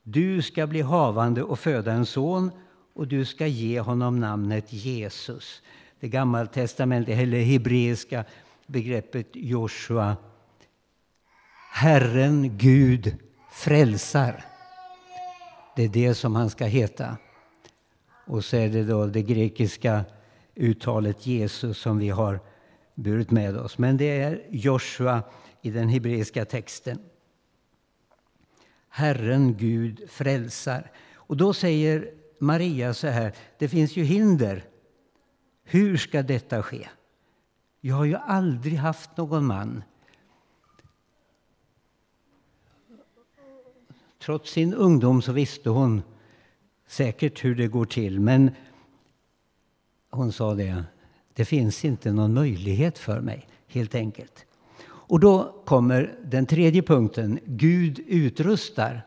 du 0.03 0.41
ska 0.41 0.67
bli 0.67 0.81
havande 0.81 1.43
och 1.43 1.59
föda 1.59 1.91
en 1.91 2.05
son 2.05 2.51
och 2.93 3.07
du 3.07 3.25
ska 3.25 3.47
ge 3.47 3.79
honom 3.79 4.19
namnet 4.19 4.73
Jesus. 4.73 5.61
Det 5.99 6.09
gammaltestamentliga, 6.09 7.21
eller 7.21 7.41
hebreiska 7.41 8.25
begreppet 8.67 9.27
Joshua. 9.33 10.17
Herren 11.71 12.57
Gud 12.57 13.15
frälsar. 13.51 14.45
Det 15.75 15.83
är 15.83 15.89
det 15.89 16.15
som 16.15 16.35
han 16.35 16.49
ska 16.49 16.65
heta. 16.65 17.17
Och 18.27 18.45
så 18.45 18.57
är 18.57 18.69
det 18.69 18.83
då 18.83 19.05
det 19.05 19.21
grekiska 19.21 20.05
uttalet 20.55 21.27
Jesus 21.27 21.77
som 21.77 21.97
vi 21.97 22.09
har 22.09 22.39
burit 22.95 23.31
med 23.31 23.57
oss. 23.57 23.77
Men 23.77 23.97
det 23.97 24.21
är 24.21 24.41
Joshua 24.49 25.23
i 25.61 25.71
den 25.71 25.89
hebreiska 25.89 26.45
texten. 26.45 26.99
Herren 28.89 29.57
Gud 29.57 30.09
frälsar. 30.09 30.91
Och 31.15 31.37
då 31.37 31.53
säger 31.53 32.13
Maria 32.39 32.93
så 32.93 33.07
här, 33.07 33.33
det 33.57 33.67
finns 33.67 33.97
ju 33.97 34.03
hinder. 34.03 34.63
Hur 35.63 35.97
ska 35.97 36.23
detta 36.23 36.63
ske? 36.63 36.87
Jag 37.81 37.95
har 37.95 38.05
ju 38.05 38.15
aldrig 38.15 38.73
haft 38.73 39.17
någon 39.17 39.45
man. 39.45 39.83
Trots 44.19 44.51
sin 44.51 44.73
ungdom 44.73 45.21
så 45.21 45.31
visste 45.31 45.69
hon 45.69 46.01
säkert 46.87 47.43
hur 47.43 47.55
det 47.55 47.67
går 47.67 47.85
till. 47.85 48.19
Men 48.19 48.51
hon 50.09 50.31
sa 50.31 50.53
det, 50.53 50.83
det 51.33 51.45
finns 51.45 51.85
inte 51.85 52.11
någon 52.11 52.33
möjlighet 52.33 52.97
för 52.97 53.21
mig, 53.21 53.47
helt 53.67 53.95
enkelt. 53.95 54.45
Och 55.09 55.19
då 55.19 55.61
kommer 55.65 56.15
den 56.23 56.45
tredje 56.45 56.81
punkten, 56.81 57.39
Gud 57.45 57.99
utrustar. 58.07 59.01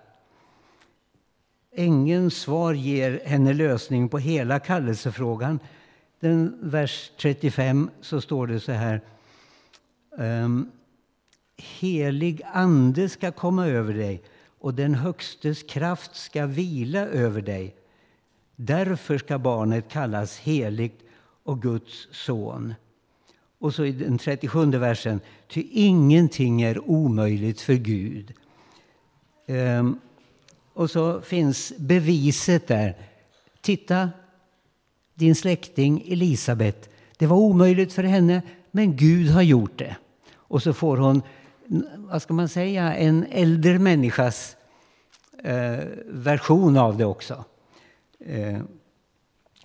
Ängelns 1.75 2.35
svar 2.35 2.75
ger 2.75 3.23
henne 3.25 3.53
lösning 3.53 4.09
på 4.09 4.19
hela 4.19 4.59
kallelsefrågan. 4.59 5.61
Den 6.21 6.59
vers 6.61 7.11
35 7.21 7.91
så 8.01 8.21
står 8.21 8.47
det 8.47 8.61
så 8.61 8.73
här. 8.73 9.01
Um, 10.19 10.71
Helig 11.57 12.43
ande 12.53 13.09
ska 13.09 13.33
komma 13.33 13.67
över 13.67 13.95
dig 13.95 14.23
och 14.59 14.75
den 14.75 14.95
Högstes 14.95 15.63
kraft 15.63 16.17
ska 16.17 16.47
vila 16.47 17.01
över 17.01 17.43
dig. 17.43 17.77
Därför 18.57 19.19
ska 19.19 19.39
barnet 19.39 19.89
kallas 19.89 20.39
heligt 20.39 21.01
och 21.43 21.63
Guds 21.63 22.09
son. 22.11 22.75
Och 23.63 23.75
så 23.75 23.85
i 23.85 23.93
den 23.93 24.19
37 24.19 24.67
versen, 24.67 25.21
ty 25.49 25.67
ingenting 25.71 26.63
är 26.63 26.91
omöjligt 26.91 27.61
för 27.61 27.75
Gud. 27.75 28.33
Ehm, 29.47 29.99
och 30.73 30.91
så 30.91 31.21
finns 31.21 31.73
beviset 31.79 32.67
där. 32.67 32.97
Titta, 33.61 34.11
din 35.15 35.35
släkting 35.35 36.05
Elisabet. 36.09 36.91
Det 37.17 37.27
var 37.27 37.37
omöjligt 37.37 37.93
för 37.93 38.03
henne, 38.03 38.43
men 38.71 38.97
Gud 38.97 39.31
har 39.31 39.43
gjort 39.43 39.79
det. 39.79 39.97
Och 40.33 40.63
så 40.63 40.73
får 40.73 40.97
hon, 40.97 41.23
vad 41.97 42.23
ska 42.23 42.35
man 42.35 42.49
säga, 42.49 42.95
en 42.95 43.27
äldre 43.31 43.79
människas 43.79 44.57
eh, 45.45 45.79
version 46.07 46.77
av 46.77 46.97
det 46.97 47.05
också. 47.05 47.45
Eh, 48.21 48.59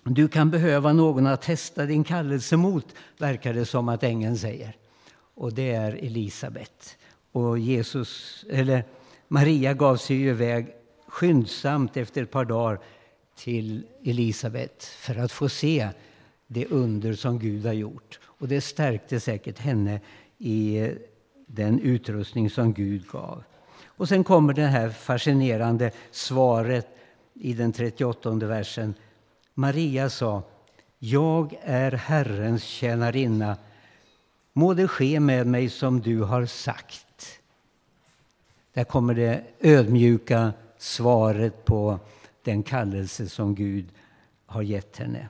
du 0.04 0.28
kan 0.28 0.50
behöva 0.50 0.92
någon 0.92 1.26
att 1.26 1.42
testa 1.42 1.86
din 1.86 2.04
kallelse 2.04 2.56
mot, 2.56 2.86
verkar 3.18 3.54
det 3.54 3.66
som 3.66 3.88
att 3.88 4.02
ängeln 4.02 4.38
säger. 4.38 4.76
Och 5.34 5.52
det 5.52 5.70
är 5.70 5.92
Elisabet. 5.92 6.96
Och 7.32 7.58
Jesus, 7.58 8.44
eller 8.50 8.84
Maria 9.28 9.74
gav 9.74 9.96
sig 9.96 10.22
iväg 10.22 10.66
skyndsamt 11.06 11.96
efter 11.96 12.22
ett 12.22 12.30
par 12.30 12.44
dagar 12.44 12.80
till 13.36 13.86
Elisabet 14.04 14.84
för 14.84 15.18
att 15.18 15.32
få 15.32 15.48
se 15.48 15.88
det 16.46 16.66
under 16.66 17.14
som 17.14 17.38
Gud 17.38 17.66
har 17.66 17.72
gjort. 17.72 18.20
Och 18.22 18.48
det 18.48 18.60
stärkte 18.60 19.20
säkert 19.20 19.58
henne 19.58 20.00
i 20.38 20.90
den 21.46 21.80
utrustning 21.80 22.50
som 22.50 22.72
Gud 22.72 23.06
gav. 23.06 23.42
Och 23.86 24.08
sen 24.08 24.24
kommer 24.24 24.52
det 24.52 24.66
här 24.66 24.90
fascinerande 24.90 25.90
svaret 26.10 26.88
i 27.34 27.52
den 27.52 27.72
38 27.72 28.30
versen. 28.30 28.94
Maria 29.58 30.10
sa, 30.10 30.42
jag 30.98 31.58
är 31.62 31.92
Herrens 31.92 32.62
tjänarinna. 32.62 33.56
Må 34.52 34.74
det 34.74 34.88
ske 34.88 35.20
med 35.20 35.46
mig 35.46 35.70
som 35.70 36.00
du 36.00 36.22
har 36.22 36.46
sagt. 36.46 37.40
Där 38.72 38.84
kommer 38.84 39.14
det 39.14 39.44
ödmjuka 39.60 40.52
svaret 40.76 41.64
på 41.64 41.98
den 42.42 42.62
kallelse 42.62 43.28
som 43.28 43.54
Gud 43.54 43.88
har 44.46 44.62
gett 44.62 44.96
henne. 44.96 45.28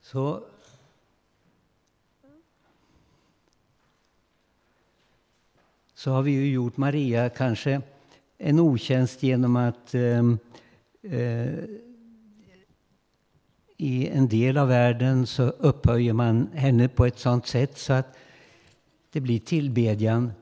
Så 0.00 0.44
så 5.94 6.10
har 6.10 6.22
vi 6.22 6.30
ju 6.30 6.50
gjort 6.50 6.76
Maria 6.76 7.28
kanske 7.28 7.82
en 8.38 8.60
otjänst 8.60 9.22
genom 9.22 9.56
att 9.56 9.94
eh, 9.94 10.18
eh, 11.02 11.54
i 13.76 14.08
en 14.08 14.28
del 14.28 14.58
av 14.58 14.68
världen 14.68 15.26
så 15.26 15.42
upphöjer 15.42 16.12
man 16.12 16.48
henne 16.54 16.88
på 16.88 17.06
ett 17.06 17.18
sådant 17.18 17.46
sätt 17.46 17.78
så 17.78 17.92
att 17.92 18.16
det 19.12 19.20
blir 19.20 19.38
tillbedjan. 19.38 20.32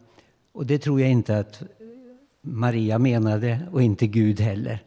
Och 0.53 0.67
det 0.67 0.79
tror 0.79 1.01
jag 1.01 1.11
inte 1.11 1.39
att 1.39 1.63
Maria 2.41 2.99
menade 2.99 3.61
och 3.73 3.83
inte 3.83 4.07
Gud 4.07 4.41
heller. 4.41 4.79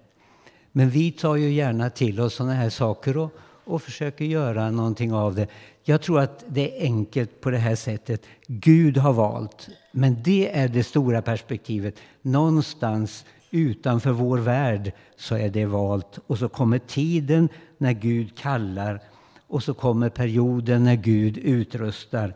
Men 0.71 0.89
vi 0.89 1.11
tar 1.11 1.35
ju 1.35 1.49
gärna 1.49 1.89
till 1.89 2.19
oss 2.19 2.33
sådana 2.33 2.53
här 2.53 2.69
saker 2.69 3.17
och, 3.17 3.33
och 3.63 3.81
försöker 3.81 4.25
göra 4.25 4.71
någonting 4.71 5.13
av 5.13 5.35
det. 5.35 5.47
Jag 5.89 6.01
tror 6.01 6.19
att 6.19 6.43
det 6.47 6.77
är 6.77 6.83
enkelt 6.83 7.41
på 7.41 7.49
det 7.49 7.57
här 7.57 7.75
sättet. 7.75 8.25
Gud 8.47 8.97
har 8.97 9.13
valt, 9.13 9.69
men 9.91 10.23
det 10.23 10.57
är 10.57 10.67
det 10.67 10.83
stora 10.83 11.21
perspektivet. 11.21 11.95
Någonstans 12.21 13.25
utanför 13.51 14.11
vår 14.11 14.37
värld 14.37 14.91
så 15.17 15.35
är 15.35 15.49
det 15.49 15.65
valt. 15.65 16.19
Och 16.27 16.37
så 16.37 16.49
kommer 16.49 16.79
tiden 16.79 17.49
när 17.77 17.93
Gud 17.93 18.37
kallar 18.37 19.01
och 19.47 19.63
så 19.63 19.73
kommer 19.73 20.09
perioden 20.09 20.83
när 20.83 20.95
Gud 20.95 21.37
utrustar. 21.37 22.33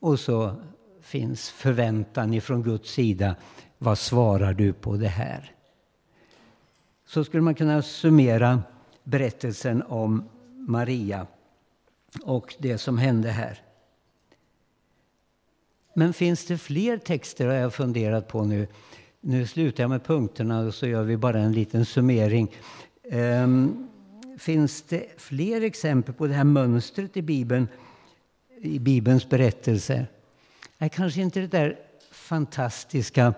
Och 0.00 0.20
så 0.20 0.56
finns 1.02 1.50
förväntan 1.50 2.34
ifrån 2.34 2.62
Guds 2.62 2.90
sida. 2.90 3.36
Vad 3.78 3.98
svarar 3.98 4.54
du 4.54 4.72
på 4.72 4.96
det 4.96 5.08
här? 5.08 5.52
Så 7.06 7.24
skulle 7.24 7.42
man 7.42 7.54
kunna 7.54 7.82
summera 7.82 8.62
berättelsen 9.02 9.82
om 9.82 10.28
Maria 10.68 11.26
och 12.22 12.54
det 12.58 12.78
som 12.78 12.98
hände 12.98 13.30
här. 13.30 13.60
Men 15.94 16.12
finns 16.12 16.46
det 16.46 16.58
fler 16.58 16.98
texter 16.98 17.46
har 17.46 17.54
jag 17.54 17.74
funderat 17.74 18.28
på 18.28 18.44
nu. 18.44 18.66
Nu 19.20 19.46
slutar 19.46 19.82
jag 19.82 19.90
med 19.90 20.04
punkterna 20.04 20.60
och 20.60 20.74
så 20.74 20.86
gör 20.86 21.02
vi 21.02 21.16
bara 21.16 21.38
en 21.38 21.52
liten 21.52 21.84
summering. 21.84 22.56
Um, 23.12 23.88
finns 24.38 24.82
det 24.82 25.06
fler 25.16 25.60
exempel 25.60 26.14
på 26.14 26.26
det 26.26 26.34
här 26.34 26.44
mönstret 26.44 27.16
i 27.16 27.22
Bibeln, 27.22 27.68
i 28.60 28.78
Bibelns 28.78 29.28
berättelser? 29.28 30.06
Nej, 30.78 30.90
kanske 30.90 31.20
inte 31.20 31.40
det 31.40 31.46
där 31.46 31.78
fantastiska 32.12 33.34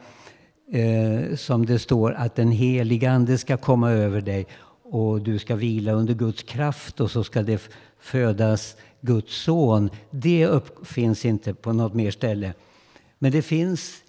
eh, 0.73 1.37
som 1.37 1.67
det 1.67 1.79
står 1.79 2.12
att 2.12 2.35
den 2.35 2.51
heliga 2.51 3.11
Ande 3.11 3.39
ska 3.39 3.57
komma 3.57 3.91
över 3.91 4.21
dig 4.21 4.47
och 4.90 5.22
du 5.22 5.38
ska 5.38 5.57
vila 5.57 5.92
under 5.92 6.14
Guds 6.14 6.42
kraft 6.42 7.01
och 7.01 7.11
så 7.11 7.25
ska 7.25 7.42
det 7.42 7.70
födas 7.99 8.77
Guds 9.01 9.42
son. 9.42 9.90
Det 10.11 10.61
finns 10.85 11.25
inte 11.25 11.55
på 11.55 11.72
något 11.72 11.94
mer 11.94 12.11
ställe. 12.11 12.55
Men 13.18 13.33
det 13.33 13.42
finns 13.42 14.03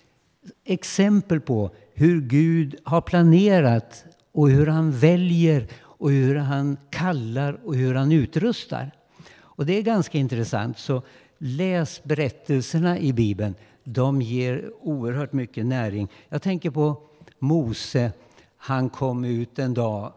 exempel 0.66 1.42
på 1.42 1.72
hur 1.94 2.22
Gud 2.22 2.76
har 2.84 3.02
planerat 3.02 4.06
och 4.32 4.50
hur 4.50 4.68
han 4.68 4.92
väljer 4.92 5.68
och 5.78 6.12
hur 6.12 6.36
han 6.36 6.78
kallar 6.90 7.60
och 7.64 7.76
hur 7.76 7.96
han 7.96 8.12
utrustar. 8.12 8.92
Och 9.40 9.66
det 9.66 9.78
är 9.78 9.82
ganska 9.82 10.18
intressant. 10.18 10.80
Så 10.80 11.02
läs 11.38 12.04
berättelserna 12.04 13.00
i 13.00 13.14
Bibeln. 13.14 13.56
De 13.84 14.22
ger 14.22 14.72
oerhört 14.82 15.34
mycket 15.34 15.66
näring. 15.66 16.08
Jag 16.30 16.42
tänker 16.42 16.70
på 16.70 17.02
Mose. 17.40 18.12
Han 18.58 18.90
kom 18.90 19.26
ut 19.26 19.60
en 19.60 19.74
dag. 19.74 20.14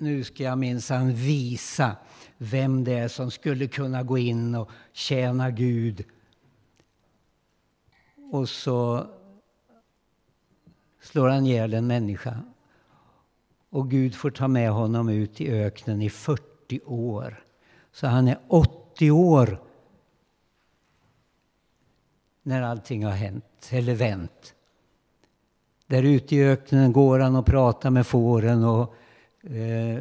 Nu 0.00 0.24
ska 0.24 0.42
jag 0.42 0.58
minsann 0.58 1.14
visa 1.14 1.96
vem 2.38 2.84
det 2.84 2.92
är 2.92 3.08
som 3.08 3.30
skulle 3.30 3.66
kunna 3.66 4.02
gå 4.02 4.18
in 4.18 4.54
och 4.54 4.70
tjäna 4.92 5.50
Gud. 5.50 6.04
Och 8.32 8.48
så 8.48 9.06
slår 11.00 11.28
han 11.28 11.46
ihjäl 11.46 11.74
en 11.74 11.86
människa. 11.86 12.40
Och 13.70 13.90
Gud 13.90 14.14
får 14.14 14.30
ta 14.30 14.48
med 14.48 14.70
honom 14.70 15.08
ut 15.08 15.40
i 15.40 15.50
öknen 15.50 16.02
i 16.02 16.10
40 16.10 16.80
år. 16.84 17.44
Så 17.92 18.06
han 18.06 18.28
är 18.28 18.38
80 18.48 19.10
år 19.10 19.62
när 22.42 22.62
allting 22.62 23.04
har 23.04 23.12
hänt, 23.12 23.68
eller 23.70 23.94
vänt. 23.94 24.54
Där 25.86 26.02
ute 26.02 26.36
i 26.36 26.44
öknen 26.44 26.92
går 26.92 27.18
han 27.18 27.36
och 27.36 27.46
pratar 27.46 27.90
med 27.90 28.06
fåren 28.06 28.64
och 28.64 28.94
Eh, 29.42 29.98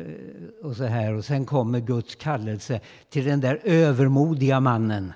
och 0.64 0.76
så 0.76 0.84
här. 0.84 1.14
Och 1.14 1.26
sen 1.26 1.46
kommer 1.46 1.80
Guds 1.80 2.16
kallelse 2.16 2.80
till 3.10 3.26
den 3.26 3.40
där 3.40 3.62
övermodiga 3.64 4.60
mannen 4.60 5.14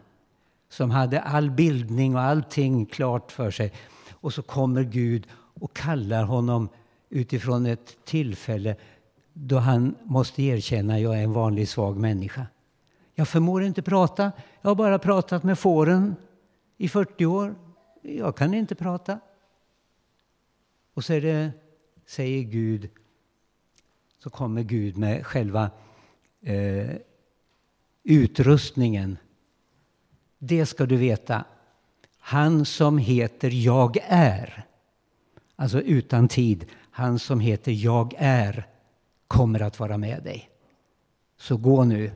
som 0.69 0.91
hade 0.91 1.21
all 1.21 1.51
bildning 1.51 2.15
och 2.15 2.21
allting 2.21 2.85
klart 2.85 3.31
för 3.31 3.51
sig. 3.51 3.73
Och 4.11 4.33
så 4.33 4.41
kommer 4.41 4.83
Gud 4.83 5.27
och 5.33 5.73
kallar 5.73 6.23
honom 6.23 6.69
utifrån 7.09 7.65
ett 7.65 8.05
tillfälle 8.05 8.75
då 9.33 9.57
han 9.57 9.95
måste 10.03 10.43
erkänna 10.43 10.93
att 10.93 11.01
jag 11.01 11.19
är 11.19 11.23
en 11.23 11.33
vanlig 11.33 11.69
svag 11.69 11.97
människa. 11.97 12.47
Jag 13.15 13.27
förmår 13.27 13.63
inte 13.63 13.81
prata. 13.81 14.31
Jag 14.61 14.69
har 14.69 14.75
bara 14.75 14.99
pratat 14.99 15.43
med 15.43 15.59
fåren 15.59 16.15
i 16.77 16.89
40 16.89 17.25
år. 17.25 17.55
Jag 18.01 18.37
kan 18.37 18.53
inte 18.53 18.75
prata. 18.75 19.19
Och 20.93 21.03
så 21.03 21.13
det, 21.13 21.51
säger 22.05 22.43
Gud 22.43 22.89
så 24.23 24.29
kommer 24.29 24.63
Gud 24.63 24.97
med 24.97 25.25
själva 25.25 25.69
eh, 26.41 26.95
utrustningen. 28.03 29.17
Det 30.39 30.65
ska 30.65 30.85
du 30.85 30.97
veta. 30.97 31.43
Han 32.17 32.65
som 32.65 32.97
heter 32.97 33.49
Jag 33.49 33.97
är, 34.07 34.65
alltså 35.55 35.81
utan 35.81 36.27
tid, 36.27 36.65
han 36.91 37.19
som 37.19 37.39
heter 37.39 37.71
Jag 37.71 38.13
är 38.17 38.67
kommer 39.27 39.61
att 39.61 39.79
vara 39.79 39.97
med 39.97 40.23
dig. 40.23 40.49
Så 41.37 41.57
gå 41.57 41.83
nu. 41.83 42.11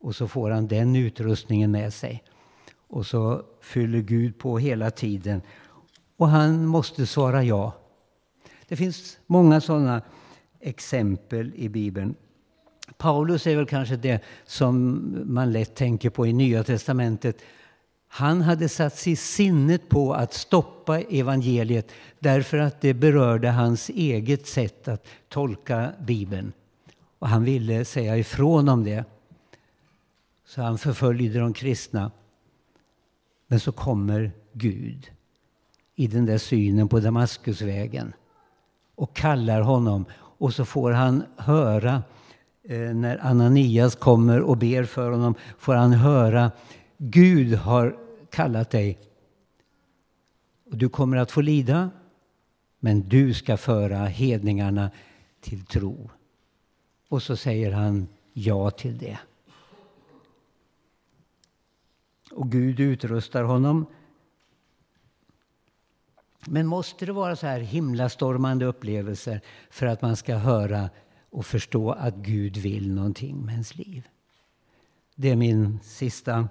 Och 0.00 0.16
så 0.16 0.28
får 0.28 0.50
han 0.50 0.66
den 0.66 0.96
utrustningen 0.96 1.70
med 1.70 1.94
sig. 1.94 2.22
Och 2.88 3.06
så 3.06 3.42
fyller 3.60 4.00
Gud 4.00 4.38
på 4.38 4.58
hela 4.58 4.90
tiden. 4.90 5.42
Och 6.16 6.28
han 6.28 6.66
måste 6.66 7.06
svara 7.06 7.44
ja. 7.44 7.72
Det 8.68 8.76
finns 8.76 9.18
många 9.26 9.60
sådana 9.60 10.02
exempel 10.60 11.52
i 11.56 11.68
Bibeln. 11.68 12.14
Paulus 12.96 13.46
är 13.46 13.56
väl 13.56 13.66
kanske 13.66 13.96
det 13.96 14.22
som 14.44 15.02
man 15.24 15.52
lätt 15.52 15.74
tänker 15.74 16.10
på 16.10 16.26
i 16.26 16.32
Nya 16.32 16.64
testamentet. 16.64 17.42
Han 18.08 18.42
hade 18.42 18.68
satt 18.68 18.96
sig 18.96 19.16
sinnet 19.16 19.88
på 19.88 20.14
att 20.14 20.34
stoppa 20.34 21.00
evangeliet 21.00 21.92
därför 22.18 22.58
att 22.58 22.80
det 22.80 22.94
berörde 22.94 23.50
hans 23.50 23.88
eget 23.88 24.46
sätt 24.46 24.88
att 24.88 25.06
tolka 25.28 25.92
Bibeln. 26.00 26.52
Och 27.18 27.28
han 27.28 27.44
ville 27.44 27.84
säga 27.84 28.16
ifrån 28.16 28.68
om 28.68 28.84
det. 28.84 29.04
Så 30.46 30.62
han 30.62 30.78
förföljde 30.78 31.38
de 31.38 31.52
kristna. 31.52 32.10
Men 33.46 33.60
så 33.60 33.72
kommer 33.72 34.32
Gud 34.52 35.10
i 35.94 36.06
den 36.06 36.26
där 36.26 36.38
synen 36.38 36.88
på 36.88 37.00
Damaskusvägen 37.00 38.12
och 38.94 39.16
kallar 39.16 39.60
honom 39.60 40.04
och 40.38 40.54
så 40.54 40.64
får 40.64 40.90
han 40.90 41.24
höra 41.36 42.02
eh, 42.62 42.78
när 42.78 43.26
Ananias 43.26 43.94
kommer 43.94 44.40
och 44.40 44.56
ber 44.56 44.84
för 44.84 45.10
honom 45.10 45.34
får 45.58 45.74
han 45.74 45.92
höra 45.92 46.50
Gud 46.98 47.54
har 47.54 47.96
kallat 48.30 48.70
dig. 48.70 48.98
Du 50.64 50.88
kommer 50.88 51.16
att 51.16 51.30
få 51.30 51.40
lida, 51.40 51.90
men 52.80 53.08
du 53.08 53.34
ska 53.34 53.56
föra 53.56 53.98
hedningarna 53.98 54.90
till 55.40 55.66
tro. 55.66 56.10
Och 57.08 57.22
så 57.22 57.36
säger 57.36 57.72
han 57.72 58.08
ja 58.32 58.70
till 58.70 58.98
det. 58.98 59.18
Och 62.30 62.50
Gud 62.50 62.80
utrustar 62.80 63.42
honom. 63.42 63.86
Men 66.44 66.66
måste 66.66 67.06
det 67.06 67.12
vara 67.12 67.36
så 67.36 67.46
här 67.46 67.60
himlastormande 67.60 68.64
upplevelser 68.64 69.40
för 69.70 69.86
att 69.86 70.02
man 70.02 70.16
ska 70.16 70.34
höra 70.34 70.90
och 71.30 71.46
förstå 71.46 71.92
att 71.92 72.14
Gud 72.14 72.56
vill 72.56 72.94
någonting 72.94 73.44
med 73.44 73.52
ens 73.52 73.76
liv? 73.76 74.08
Det 75.14 75.30
är 75.30 75.36
min 75.36 75.80
sista 75.82 76.48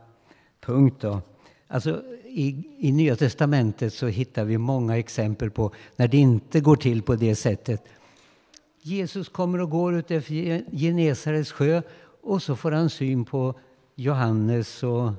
punkt. 0.62 1.02
Då. 1.02 1.22
Alltså, 1.68 2.04
i, 2.26 2.64
I 2.80 2.92
Nya 2.92 3.16
testamentet 3.16 3.94
så 3.94 4.08
hittar 4.08 4.46
vi 4.46 4.58
många 4.58 4.98
exempel 4.98 5.52
på 5.52 5.72
när 5.96 6.08
det 6.08 6.18
inte 6.18 6.60
går 6.60 6.76
till 6.76 7.02
på 7.02 7.16
det 7.16 7.36
sättet. 7.36 7.84
Jesus 8.82 9.30
kommer 9.30 9.62
och 9.62 9.70
går 9.70 9.96
utefter 9.96 10.78
Genesarets 10.78 11.52
sjö 11.52 11.82
och 12.22 12.44
så 12.44 12.56
får 12.56 12.72
han 12.72 12.90
syn 12.90 13.26
på 13.26 13.60
Johannes 13.96 14.84
och 14.84 15.12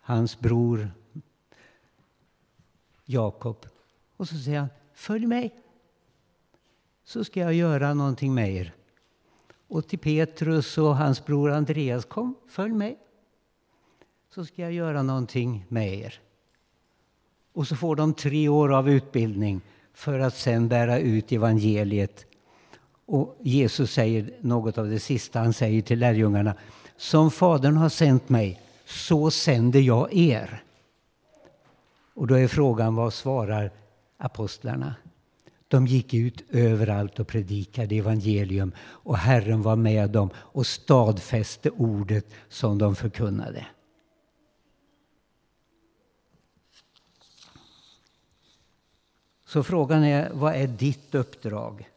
hans 0.00 0.40
bror 0.40 0.90
Jakob. 3.04 3.66
Och 4.20 4.28
så 4.28 4.38
säger 4.38 4.58
han, 4.58 4.68
följ 4.94 5.26
mig. 5.26 5.54
Så 7.04 7.24
ska 7.24 7.40
jag 7.40 7.54
göra 7.54 7.94
någonting 7.94 8.34
med 8.34 8.54
er. 8.54 8.74
Och 9.68 9.88
till 9.88 9.98
Petrus 9.98 10.78
och 10.78 10.96
hans 10.96 11.24
bror 11.24 11.50
Andreas, 11.50 12.04
kom, 12.04 12.34
följ 12.48 12.72
mig. 12.72 12.98
Så 14.34 14.44
ska 14.44 14.62
jag 14.62 14.72
göra 14.72 15.02
någonting 15.02 15.64
med 15.68 15.94
er. 15.94 16.20
Och 17.52 17.66
så 17.66 17.76
får 17.76 17.96
de 17.96 18.14
tre 18.14 18.48
år 18.48 18.72
av 18.72 18.90
utbildning 18.90 19.60
för 19.94 20.18
att 20.18 20.36
sen 20.36 20.68
bära 20.68 20.98
ut 20.98 21.32
evangeliet. 21.32 22.26
Och 23.06 23.36
Jesus 23.40 23.92
säger 23.92 24.34
något 24.40 24.78
av 24.78 24.90
det 24.90 25.00
sista 25.00 25.38
han 25.38 25.52
säger 25.52 25.82
till 25.82 25.98
lärjungarna. 25.98 26.54
Som 26.96 27.30
Fadern 27.30 27.76
har 27.76 27.88
sänt 27.88 28.28
mig, 28.28 28.60
så 28.84 29.30
sänder 29.30 29.80
jag 29.80 30.14
er. 30.14 30.62
Och 32.14 32.26
då 32.26 32.34
är 32.34 32.48
frågan, 32.48 32.94
vad 32.94 33.12
svarar 33.12 33.70
apostlarna? 34.20 34.94
De 35.68 35.86
gick 35.86 36.14
ut 36.14 36.44
överallt 36.50 37.20
och 37.20 37.28
predikade 37.28 37.94
evangelium 37.94 38.72
och 38.80 39.16
Herren 39.16 39.62
var 39.62 39.76
med 39.76 40.10
dem 40.10 40.30
och 40.36 40.66
stadfäste 40.66 41.70
ordet 41.70 42.26
som 42.48 42.78
de 42.78 42.96
förkunnade. 42.96 43.66
Så 49.44 49.62
frågan 49.62 50.04
är, 50.04 50.30
vad 50.32 50.54
är 50.54 50.66
ditt 50.66 51.14
uppdrag? 51.14 51.88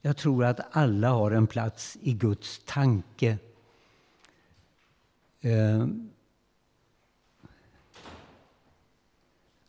Jag 0.00 0.16
tror 0.16 0.44
att 0.44 0.60
alla 0.70 1.08
har 1.08 1.30
en 1.30 1.46
plats 1.46 1.98
i 2.00 2.12
Guds 2.12 2.60
tanke. 2.64 3.38
Eh, 5.40 5.86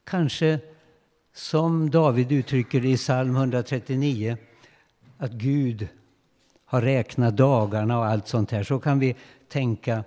kanske 0.03 0.59
som 1.33 1.89
David 1.89 2.31
uttrycker 2.31 2.81
det 2.81 2.89
i 2.89 2.97
psalm 2.97 3.35
139, 3.35 4.37
att 5.17 5.31
Gud 5.31 5.87
har 6.65 6.81
räknat 6.81 7.37
dagarna 7.37 7.99
och 7.99 8.05
allt 8.05 8.27
sånt 8.27 8.51
här. 8.51 8.63
Så 8.63 8.79
kan 8.79 8.99
vi 8.99 9.15
tänka. 9.49 10.03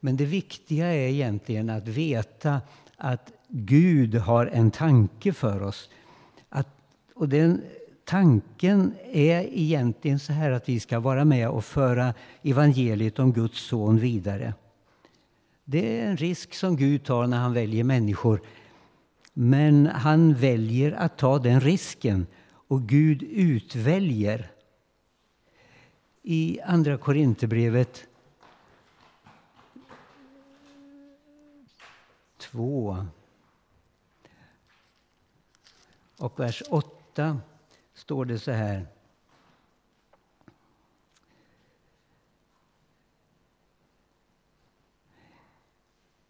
Men 0.00 0.16
det 0.16 0.24
viktiga 0.24 0.86
är 0.86 1.08
egentligen 1.08 1.70
att 1.70 1.88
veta 1.88 2.60
att 2.96 3.32
Gud 3.48 4.14
har 4.14 4.46
en 4.46 4.70
tanke 4.70 5.32
för 5.32 5.62
oss. 5.62 5.88
Att, 6.48 6.68
och 7.14 7.28
den 7.28 7.62
tanken 8.04 8.94
är 9.12 9.58
egentligen 9.58 10.18
så 10.18 10.32
här 10.32 10.50
att 10.50 10.68
vi 10.68 10.80
ska 10.80 11.00
vara 11.00 11.24
med 11.24 11.48
och 11.48 11.64
föra 11.64 12.14
evangeliet 12.42 13.18
om 13.18 13.32
Guds 13.32 13.60
son 13.60 13.98
vidare. 13.98 14.54
Det 15.64 16.00
är 16.00 16.06
en 16.06 16.16
risk 16.16 16.54
som 16.54 16.76
Gud 16.76 17.04
tar 17.04 17.26
när 17.26 17.38
han 17.38 17.52
väljer 17.52 17.84
människor. 17.84 18.40
Men 19.32 19.86
han 19.86 20.34
väljer 20.34 20.92
att 20.92 21.18
ta 21.18 21.38
den 21.38 21.60
risken 21.60 22.26
och 22.46 22.82
Gud 22.82 23.22
utväljer. 23.22 24.50
I 26.22 26.60
Andra 26.60 26.98
Korinthierbrevet 26.98 28.06
2 32.38 33.06
och 36.18 36.40
vers 36.40 36.62
8 36.70 37.40
står 37.94 38.24
det 38.24 38.38
så 38.38 38.50
här. 38.50 38.86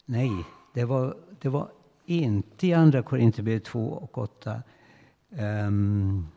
Nej, 0.05 0.45
det 0.73 0.85
var, 0.85 1.17
det 1.39 1.49
var 1.49 1.71
inte 2.17 2.67
i 2.67 2.73
Andra 2.73 3.03
Korinthierbrevet 3.03 3.63
2 3.63 3.79
och 3.79 4.17
8. 4.17 4.61
Um, 5.29 6.27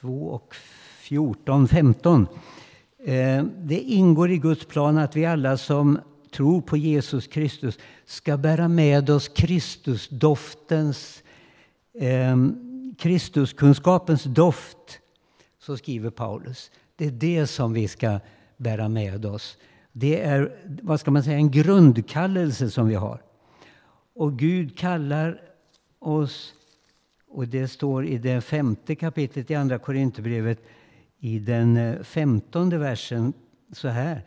2 0.00 0.08
och 0.28 0.54
14, 1.00 1.68
15. 1.68 2.26
Ehm, 3.04 3.50
det 3.56 3.80
ingår 3.80 4.30
i 4.30 4.38
Guds 4.38 4.64
plan 4.64 4.98
att 4.98 5.16
vi 5.16 5.26
alla 5.26 5.56
som 5.56 5.98
tror 6.30 6.60
på 6.60 6.76
Jesus 6.76 7.26
Kristus 7.26 7.78
ska 8.04 8.36
bära 8.36 8.68
med 8.68 9.10
oss 9.10 9.28
Kristusdoftens, 9.28 11.22
eh, 11.94 12.36
Kristuskunskapens 12.98 14.24
doft. 14.24 15.00
Så 15.58 15.76
skriver 15.76 16.10
Paulus. 16.10 16.70
Det 16.96 17.06
är 17.06 17.10
det 17.10 17.46
som 17.46 17.72
vi 17.72 17.88
ska 17.88 18.20
bära 18.56 18.88
med 18.88 19.26
oss. 19.26 19.56
Det 19.98 20.20
är 20.20 20.52
vad 20.82 21.00
ska 21.00 21.10
man 21.10 21.22
säga, 21.22 21.36
en 21.36 21.50
grundkallelse 21.50 22.70
som 22.70 22.88
vi 22.88 22.94
har. 22.94 23.22
Och 24.14 24.38
Gud 24.38 24.78
kallar 24.78 25.40
oss, 25.98 26.54
och 27.28 27.48
det 27.48 27.68
står 27.68 28.06
i 28.06 28.18
det 28.18 28.40
femte 28.40 28.94
kapitlet 28.94 29.50
i 29.50 29.54
Andra 29.54 29.78
Korinthierbrevet 29.78 30.62
i 31.18 31.38
den 31.38 31.76
eh, 31.76 32.02
femtonde 32.02 32.78
versen 32.78 33.32
så 33.72 33.88
här. 33.88 34.24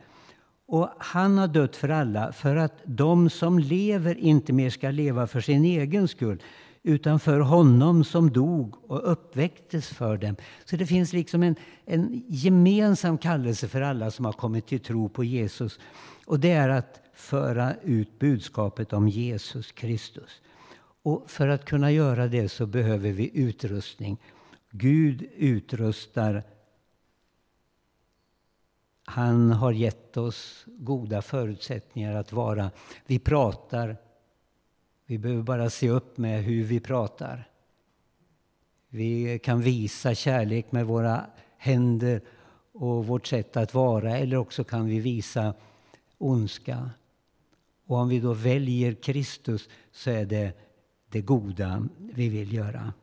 Och 0.67 0.89
han 0.97 1.37
har 1.37 1.47
dött 1.47 1.75
för 1.75 1.89
alla, 1.89 2.31
för 2.31 2.55
att 2.55 2.81
de 2.85 3.29
som 3.29 3.59
lever 3.59 4.15
inte 4.17 4.53
mer 4.53 4.69
ska 4.69 4.91
leva 4.91 5.27
för 5.27 5.41
sin 5.41 5.65
egen 5.65 6.07
skull 6.07 6.41
utan 6.83 7.19
för 7.19 7.39
honom 7.39 8.03
som 8.03 8.31
dog 8.31 8.91
och 8.91 9.11
uppväcktes 9.11 9.87
för 9.87 10.17
dem. 10.17 10.35
Så 10.65 10.75
det 10.75 10.85
finns 10.85 11.13
liksom 11.13 11.43
en, 11.43 11.55
en 11.85 12.23
gemensam 12.27 13.17
kallelse 13.17 13.67
för 13.67 13.81
alla 13.81 14.11
som 14.11 14.25
har 14.25 14.33
kommit 14.33 14.67
till 14.67 14.79
tro 14.79 15.09
på 15.09 15.23
Jesus. 15.23 15.79
Och 16.25 16.39
det 16.39 16.51
är 16.51 16.69
att 16.69 17.01
föra 17.13 17.73
ut 17.83 18.19
budskapet 18.19 18.93
om 18.93 19.07
Jesus 19.07 19.71
Kristus. 19.71 20.41
Och 21.03 21.31
för 21.31 21.47
att 21.47 21.65
kunna 21.65 21.91
göra 21.91 22.27
det 22.27 22.49
så 22.49 22.65
behöver 22.65 23.11
vi 23.11 23.31
utrustning. 23.33 24.17
Gud 24.71 25.29
utrustar 25.37 26.43
han 29.09 29.51
har 29.51 29.71
gett 29.71 30.17
oss 30.17 30.65
goda 30.67 31.21
förutsättningar 31.21 32.15
att 32.15 32.33
vara. 32.33 32.71
Vi 33.05 33.19
pratar. 33.19 33.97
Vi 35.09 35.17
behöver 35.17 35.43
bara 35.43 35.69
se 35.69 35.89
upp 35.89 36.17
med 36.17 36.43
hur 36.43 36.63
vi 36.63 36.79
pratar. 36.79 37.49
Vi 38.89 39.39
kan 39.39 39.61
visa 39.61 40.15
kärlek 40.15 40.71
med 40.71 40.85
våra 40.85 41.25
händer 41.57 42.21
och 42.71 43.07
vårt 43.07 43.27
sätt 43.27 43.57
att 43.57 43.73
vara 43.73 44.17
eller 44.17 44.37
också 44.37 44.63
kan 44.63 44.85
vi 44.85 44.99
visa 44.99 45.53
ondska. 46.17 46.89
Och 47.85 47.97
om 47.97 48.09
vi 48.09 48.19
då 48.19 48.33
väljer 48.33 48.93
Kristus 48.93 49.69
så 49.91 50.09
är 50.09 50.25
det 50.25 50.53
det 51.09 51.21
goda 51.21 51.87
vi 51.97 52.29
vill 52.29 52.53
göra. 52.53 52.93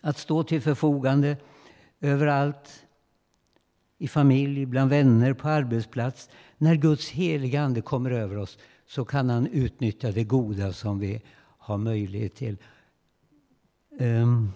Att 0.00 0.18
stå 0.18 0.42
till 0.42 0.60
förfogande 0.60 1.36
överallt 2.00 2.84
i 3.98 4.08
familj, 4.08 4.66
bland 4.66 4.90
vänner, 4.90 5.32
på 5.32 5.48
arbetsplats. 5.48 6.30
När 6.58 6.74
Guds 6.74 7.10
heliga 7.10 7.62
Ande 7.62 7.82
kommer 7.82 8.10
över 8.10 8.36
oss 8.36 8.58
så 8.86 9.04
kan 9.04 9.30
han 9.30 9.46
utnyttja 9.46 10.12
det 10.12 10.24
goda 10.24 10.72
som 10.72 10.98
vi 10.98 11.22
har 11.58 11.78
möjlighet 11.78 12.34
till. 12.34 12.56
Um, 13.98 14.52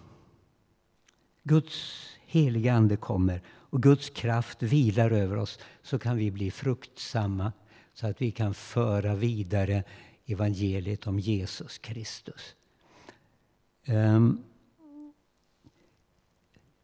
Guds 1.43 2.07
heliga 2.27 2.75
Ande 2.75 2.97
kommer 2.97 3.43
och 3.49 3.83
Guds 3.83 4.11
kraft 4.11 4.63
vilar 4.63 5.11
över 5.11 5.37
oss 5.37 5.59
så 5.83 5.99
kan 5.99 6.17
vi 6.17 6.31
bli 6.31 6.51
fruktsamma 6.51 7.53
så 7.95 8.07
att 8.07 8.23
vi 8.23 8.31
kan 8.31 8.55
föra 8.55 9.15
vidare 9.15 9.85
evangeliet 10.27 11.07
om 11.07 11.19
Jesus 11.19 11.79
Kristus. 11.79 12.55
Um, 13.89 14.45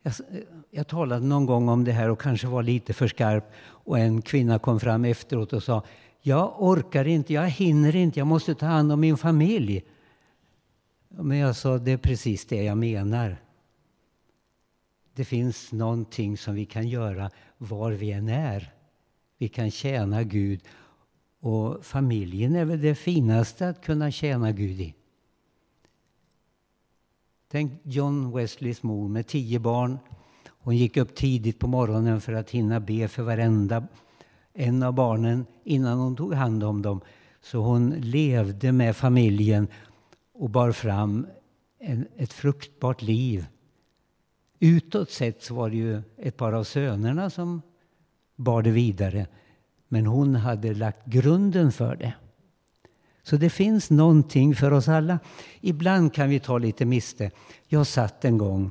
jag, 0.07 0.15
jag 0.71 0.87
talade 0.87 1.27
någon 1.27 1.47
gång 1.47 1.69
om 1.69 1.85
det 1.85 1.93
här 1.93 2.09
och 2.09 2.21
kanske 2.21 2.47
var 2.47 2.63
lite 2.63 2.93
för 2.93 3.09
skarp. 3.09 3.53
Och 3.59 3.99
en 3.99 4.23
kvinna 4.23 4.59
kom 4.59 4.81
fram 4.81 5.05
efteråt 5.05 5.53
och 5.53 5.63
sa 5.63 5.83
Jag 6.21 6.63
orkar 6.63 7.05
inte, 7.05 7.33
jag 7.33 7.49
hinner 7.49 7.97
inte, 7.97 8.21
jag 8.21 8.27
måste 8.27 8.55
ta 8.55 8.67
hand 8.67 8.93
om 8.93 9.01
min 9.01 9.17
familj. 9.17 9.85
Men 11.09 11.39
jag 11.39 11.57
sa, 11.57 11.79
det 11.79 11.93
är 11.93 11.97
precis 11.97 12.47
det 12.47 12.63
jag 12.63 12.79
menar. 12.79 13.37
Det 15.15 15.25
finns 15.25 15.73
någonting 15.73 16.39
som 16.39 16.55
vi 16.55 16.65
kan 16.65 16.89
göra 16.89 17.31
var 17.59 17.93
vi 17.93 18.13
än 18.13 18.29
är. 18.29 18.73
Vi 19.39 19.49
kan 19.49 19.71
tjäna 19.71 20.23
Gud. 20.23 20.61
Och 21.41 21.85
familjen 21.85 22.57
är 22.57 22.65
väl 22.65 22.81
det 22.81 22.95
finaste 22.95 23.69
att 23.69 23.85
kunna 23.85 24.11
tjäna 24.11 24.53
Gud 24.53 24.81
i. 24.81 24.95
Tänk 27.49 27.81
John 27.83 28.33
Wesleys 28.33 28.83
mor 28.83 29.09
med 29.09 29.27
tio 29.27 29.59
barn. 29.59 29.99
Hon 30.49 30.77
gick 30.77 30.97
upp 30.97 31.15
tidigt 31.15 31.59
på 31.59 31.67
morgonen 31.67 32.21
för 32.21 32.33
att 32.33 32.51
hinna 32.51 32.81
be 32.81 33.09
för 33.09 33.23
varenda 33.23 33.87
en 34.53 34.83
av 34.83 34.93
barnen 34.93 35.47
innan 35.65 35.99
hon 35.99 36.17
tog 36.17 36.35
hand 36.35 36.65
om 36.65 36.83
dem. 36.83 37.01
Så 37.41 37.59
hon 37.59 37.91
levde 37.91 38.73
med 38.73 38.97
familjen 38.97 39.69
och 40.33 40.51
bar 40.51 40.73
fram 40.73 41.27
en, 41.79 42.07
ett 42.17 42.33
fruktbart 42.33 43.03
liv. 43.03 43.47
Utåt 44.61 45.11
sett 45.11 45.43
så 45.43 45.55
var 45.55 45.71
det 45.71 45.77
ju 45.77 46.03
ett 46.17 46.37
par 46.37 46.53
av 46.53 46.65
sönerna 46.65 47.31
som 47.31 47.63
bar 48.37 48.63
det 48.63 48.71
vidare. 48.71 49.27
Men 49.89 50.07
hon 50.07 50.35
hade 50.35 50.75
lagt 50.75 51.07
grunden 51.07 51.73
för 51.73 51.97
det. 51.97 52.15
Så 53.27 53.37
det 53.37 53.51
finns 53.51 53.91
någonting 53.91 54.55
för 54.55 54.73
oss 54.73 54.89
alla. 54.89 55.19
Ibland 55.61 56.15
kan 56.15 56.29
vi 56.29 56.41
ta 56.41 56.59
lite 56.59 56.85
miste. 56.85 57.31
Jag 57.67 57.87
satt 57.87 58.25
en 58.25 58.39
gång 58.39 58.71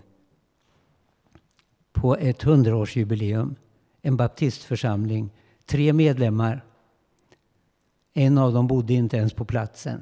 på 1.94 2.16
ett 2.16 2.42
hundraårsjubileum, 2.42 3.56
en 4.02 4.18
baptistförsamling, 4.18 5.30
tre 5.66 5.94
medlemmar. 5.94 6.66
En 8.14 8.38
av 8.38 8.54
dem 8.54 8.68
bodde 8.68 8.94
inte 8.94 9.18
ens 9.18 9.34
på 9.34 9.46
platsen. 9.46 10.02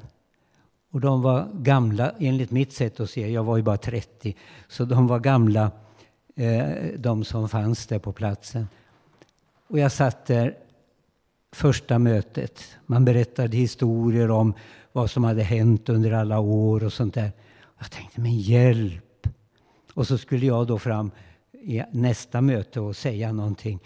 Och 0.90 1.00
de 1.00 1.22
var 1.22 1.48
gamla, 1.54 2.12
enligt 2.18 2.50
mitt 2.50 2.72
sätt 2.72 3.00
att 3.00 3.10
se, 3.10 3.30
jag 3.30 3.44
var 3.44 3.56
ju 3.56 3.62
bara 3.62 3.76
30, 3.76 4.36
så 4.68 4.84
de 4.84 5.06
var 5.06 5.18
gamla, 5.18 5.70
eh, 6.34 6.68
de 6.96 7.24
som 7.24 7.48
fanns 7.48 7.86
där 7.86 7.98
på 7.98 8.12
platsen. 8.12 8.68
Och 9.66 9.78
jag 9.78 9.92
satt 9.92 10.26
där 10.26 10.58
första 11.54 11.98
mötet. 11.98 12.76
Man 12.86 13.04
berättade 13.04 13.56
historier 13.56 14.30
om 14.30 14.54
vad 14.92 15.10
som 15.10 15.24
hade 15.24 15.42
hänt 15.42 15.88
under 15.88 16.12
alla 16.12 16.38
år 16.40 16.84
och 16.84 16.92
sånt 16.92 17.14
där. 17.14 17.32
Jag 17.78 17.90
tänkte, 17.90 18.20
men 18.20 18.38
hjälp! 18.40 19.28
Och 19.94 20.06
så 20.06 20.18
skulle 20.18 20.46
jag 20.46 20.66
då 20.66 20.78
fram 20.78 21.10
i 21.52 21.82
nästa 21.92 22.40
möte 22.40 22.80
och 22.80 22.96
säga 22.96 23.32
någonting. 23.32 23.80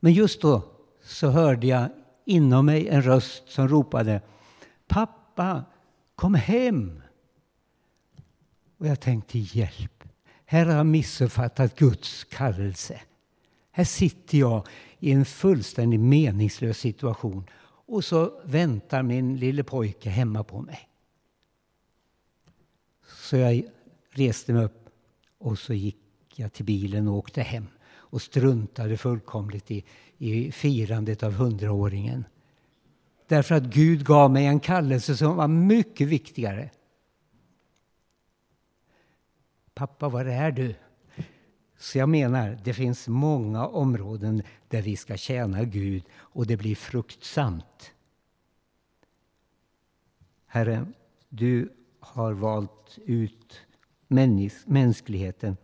Men 0.00 0.12
just 0.12 0.40
då 0.40 0.62
så 1.04 1.28
hörde 1.28 1.66
jag 1.66 1.88
inom 2.24 2.66
mig 2.66 2.88
en 2.88 3.02
röst 3.02 3.42
som 3.48 3.68
ropade 3.68 4.20
Pappa, 4.88 5.64
kom 6.14 6.34
hem! 6.34 7.02
Och 8.78 8.86
jag 8.86 9.00
tänkte, 9.00 9.38
hjälp! 9.38 10.04
Här 10.46 10.66
har 10.66 10.74
jag 10.74 10.86
missuppfattat 10.86 11.78
Guds 11.78 12.24
kallelse. 12.24 13.00
Här 13.70 13.84
sitter 13.84 14.38
jag 14.38 14.66
i 15.04 15.12
en 15.12 15.24
fullständigt 15.24 16.00
meningslös 16.00 16.78
situation 16.78 17.44
och 17.86 18.04
så 18.04 18.40
väntar 18.44 19.02
min 19.02 19.36
lille 19.36 19.64
pojke 19.64 20.10
hemma 20.10 20.44
på 20.44 20.60
mig. 20.60 20.88
Så 23.06 23.36
jag 23.36 23.64
reste 24.10 24.52
mig 24.52 24.64
upp 24.64 24.88
och 25.38 25.58
så 25.58 25.74
gick 25.74 25.98
jag 26.34 26.52
till 26.52 26.64
bilen 26.64 27.08
och 27.08 27.16
åkte 27.16 27.42
hem 27.42 27.66
och 27.86 28.22
struntade 28.22 28.96
fullkomligt 28.96 29.70
i, 29.70 29.84
i 30.18 30.52
firandet 30.52 31.22
av 31.22 31.32
hundraåringen. 31.32 32.24
Därför 33.26 33.54
att 33.54 33.64
Gud 33.64 34.06
gav 34.06 34.30
mig 34.30 34.46
en 34.46 34.60
kallelse 34.60 35.16
som 35.16 35.36
var 35.36 35.48
mycket 35.48 36.08
viktigare. 36.08 36.70
Pappa, 39.74 40.08
var 40.08 40.24
är 40.24 40.50
du? 40.50 40.74
Så 41.84 41.98
jag 41.98 42.08
menar, 42.08 42.58
det 42.64 42.74
finns 42.74 43.08
många 43.08 43.66
områden 43.66 44.42
där 44.68 44.82
vi 44.82 44.96
ska 44.96 45.16
tjäna 45.16 45.64
Gud 45.64 46.02
och 46.14 46.46
det 46.46 46.56
blir 46.56 46.74
fruktsamt. 46.74 47.92
Herre, 50.46 50.86
du 51.28 51.72
har 52.00 52.32
valt 52.32 52.98
ut 53.04 53.60
mänskligheten 54.66 55.56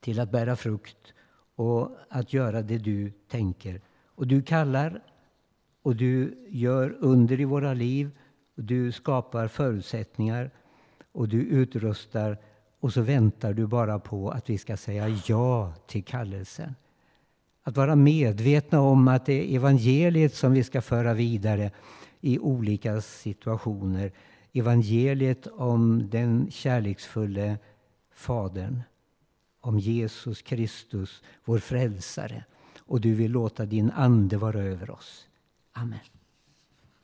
till 0.00 0.20
att 0.20 0.30
bära 0.30 0.56
frukt 0.56 1.12
och 1.54 1.90
att 2.08 2.32
göra 2.32 2.62
det 2.62 2.78
du 2.78 3.10
tänker. 3.10 3.80
Och 4.06 4.26
du 4.26 4.42
kallar 4.42 5.02
och 5.82 5.96
du 5.96 6.46
gör 6.48 6.96
under 6.98 7.40
i 7.40 7.44
våra 7.44 7.74
liv. 7.74 8.10
Och 8.56 8.64
du 8.64 8.92
skapar 8.92 9.48
förutsättningar 9.48 10.50
och 11.12 11.28
du 11.28 11.42
utrustar 11.42 12.38
och 12.80 12.92
så 12.92 13.00
väntar 13.02 13.52
du 13.52 13.66
bara 13.66 13.98
på 13.98 14.30
att 14.30 14.50
vi 14.50 14.58
ska 14.58 14.76
säga 14.76 15.08
ja 15.26 15.74
till 15.86 16.04
kallelsen. 16.04 16.74
Att 17.62 17.76
vara 17.76 17.96
medvetna 17.96 18.80
om 18.80 19.08
att 19.08 19.26
det 19.26 19.32
är 19.32 19.56
evangeliet 19.56 20.34
som 20.34 20.52
vi 20.52 20.64
ska 20.64 20.82
föra 20.82 21.14
vidare 21.14 21.70
i 22.20 22.38
olika 22.38 23.00
situationer. 23.00 24.12
Evangeliet 24.52 25.46
om 25.46 26.08
den 26.10 26.50
kärleksfulle 26.50 27.58
Fadern, 28.14 28.82
om 29.60 29.78
Jesus 29.78 30.42
Kristus, 30.42 31.22
vår 31.44 31.58
frälsare. 31.58 32.44
Och 32.78 33.00
du 33.00 33.14
vill 33.14 33.30
låta 33.30 33.66
din 33.66 33.90
Ande 33.90 34.36
vara 34.36 34.62
över 34.62 34.90
oss. 34.90 35.28
Amen. 35.72 35.98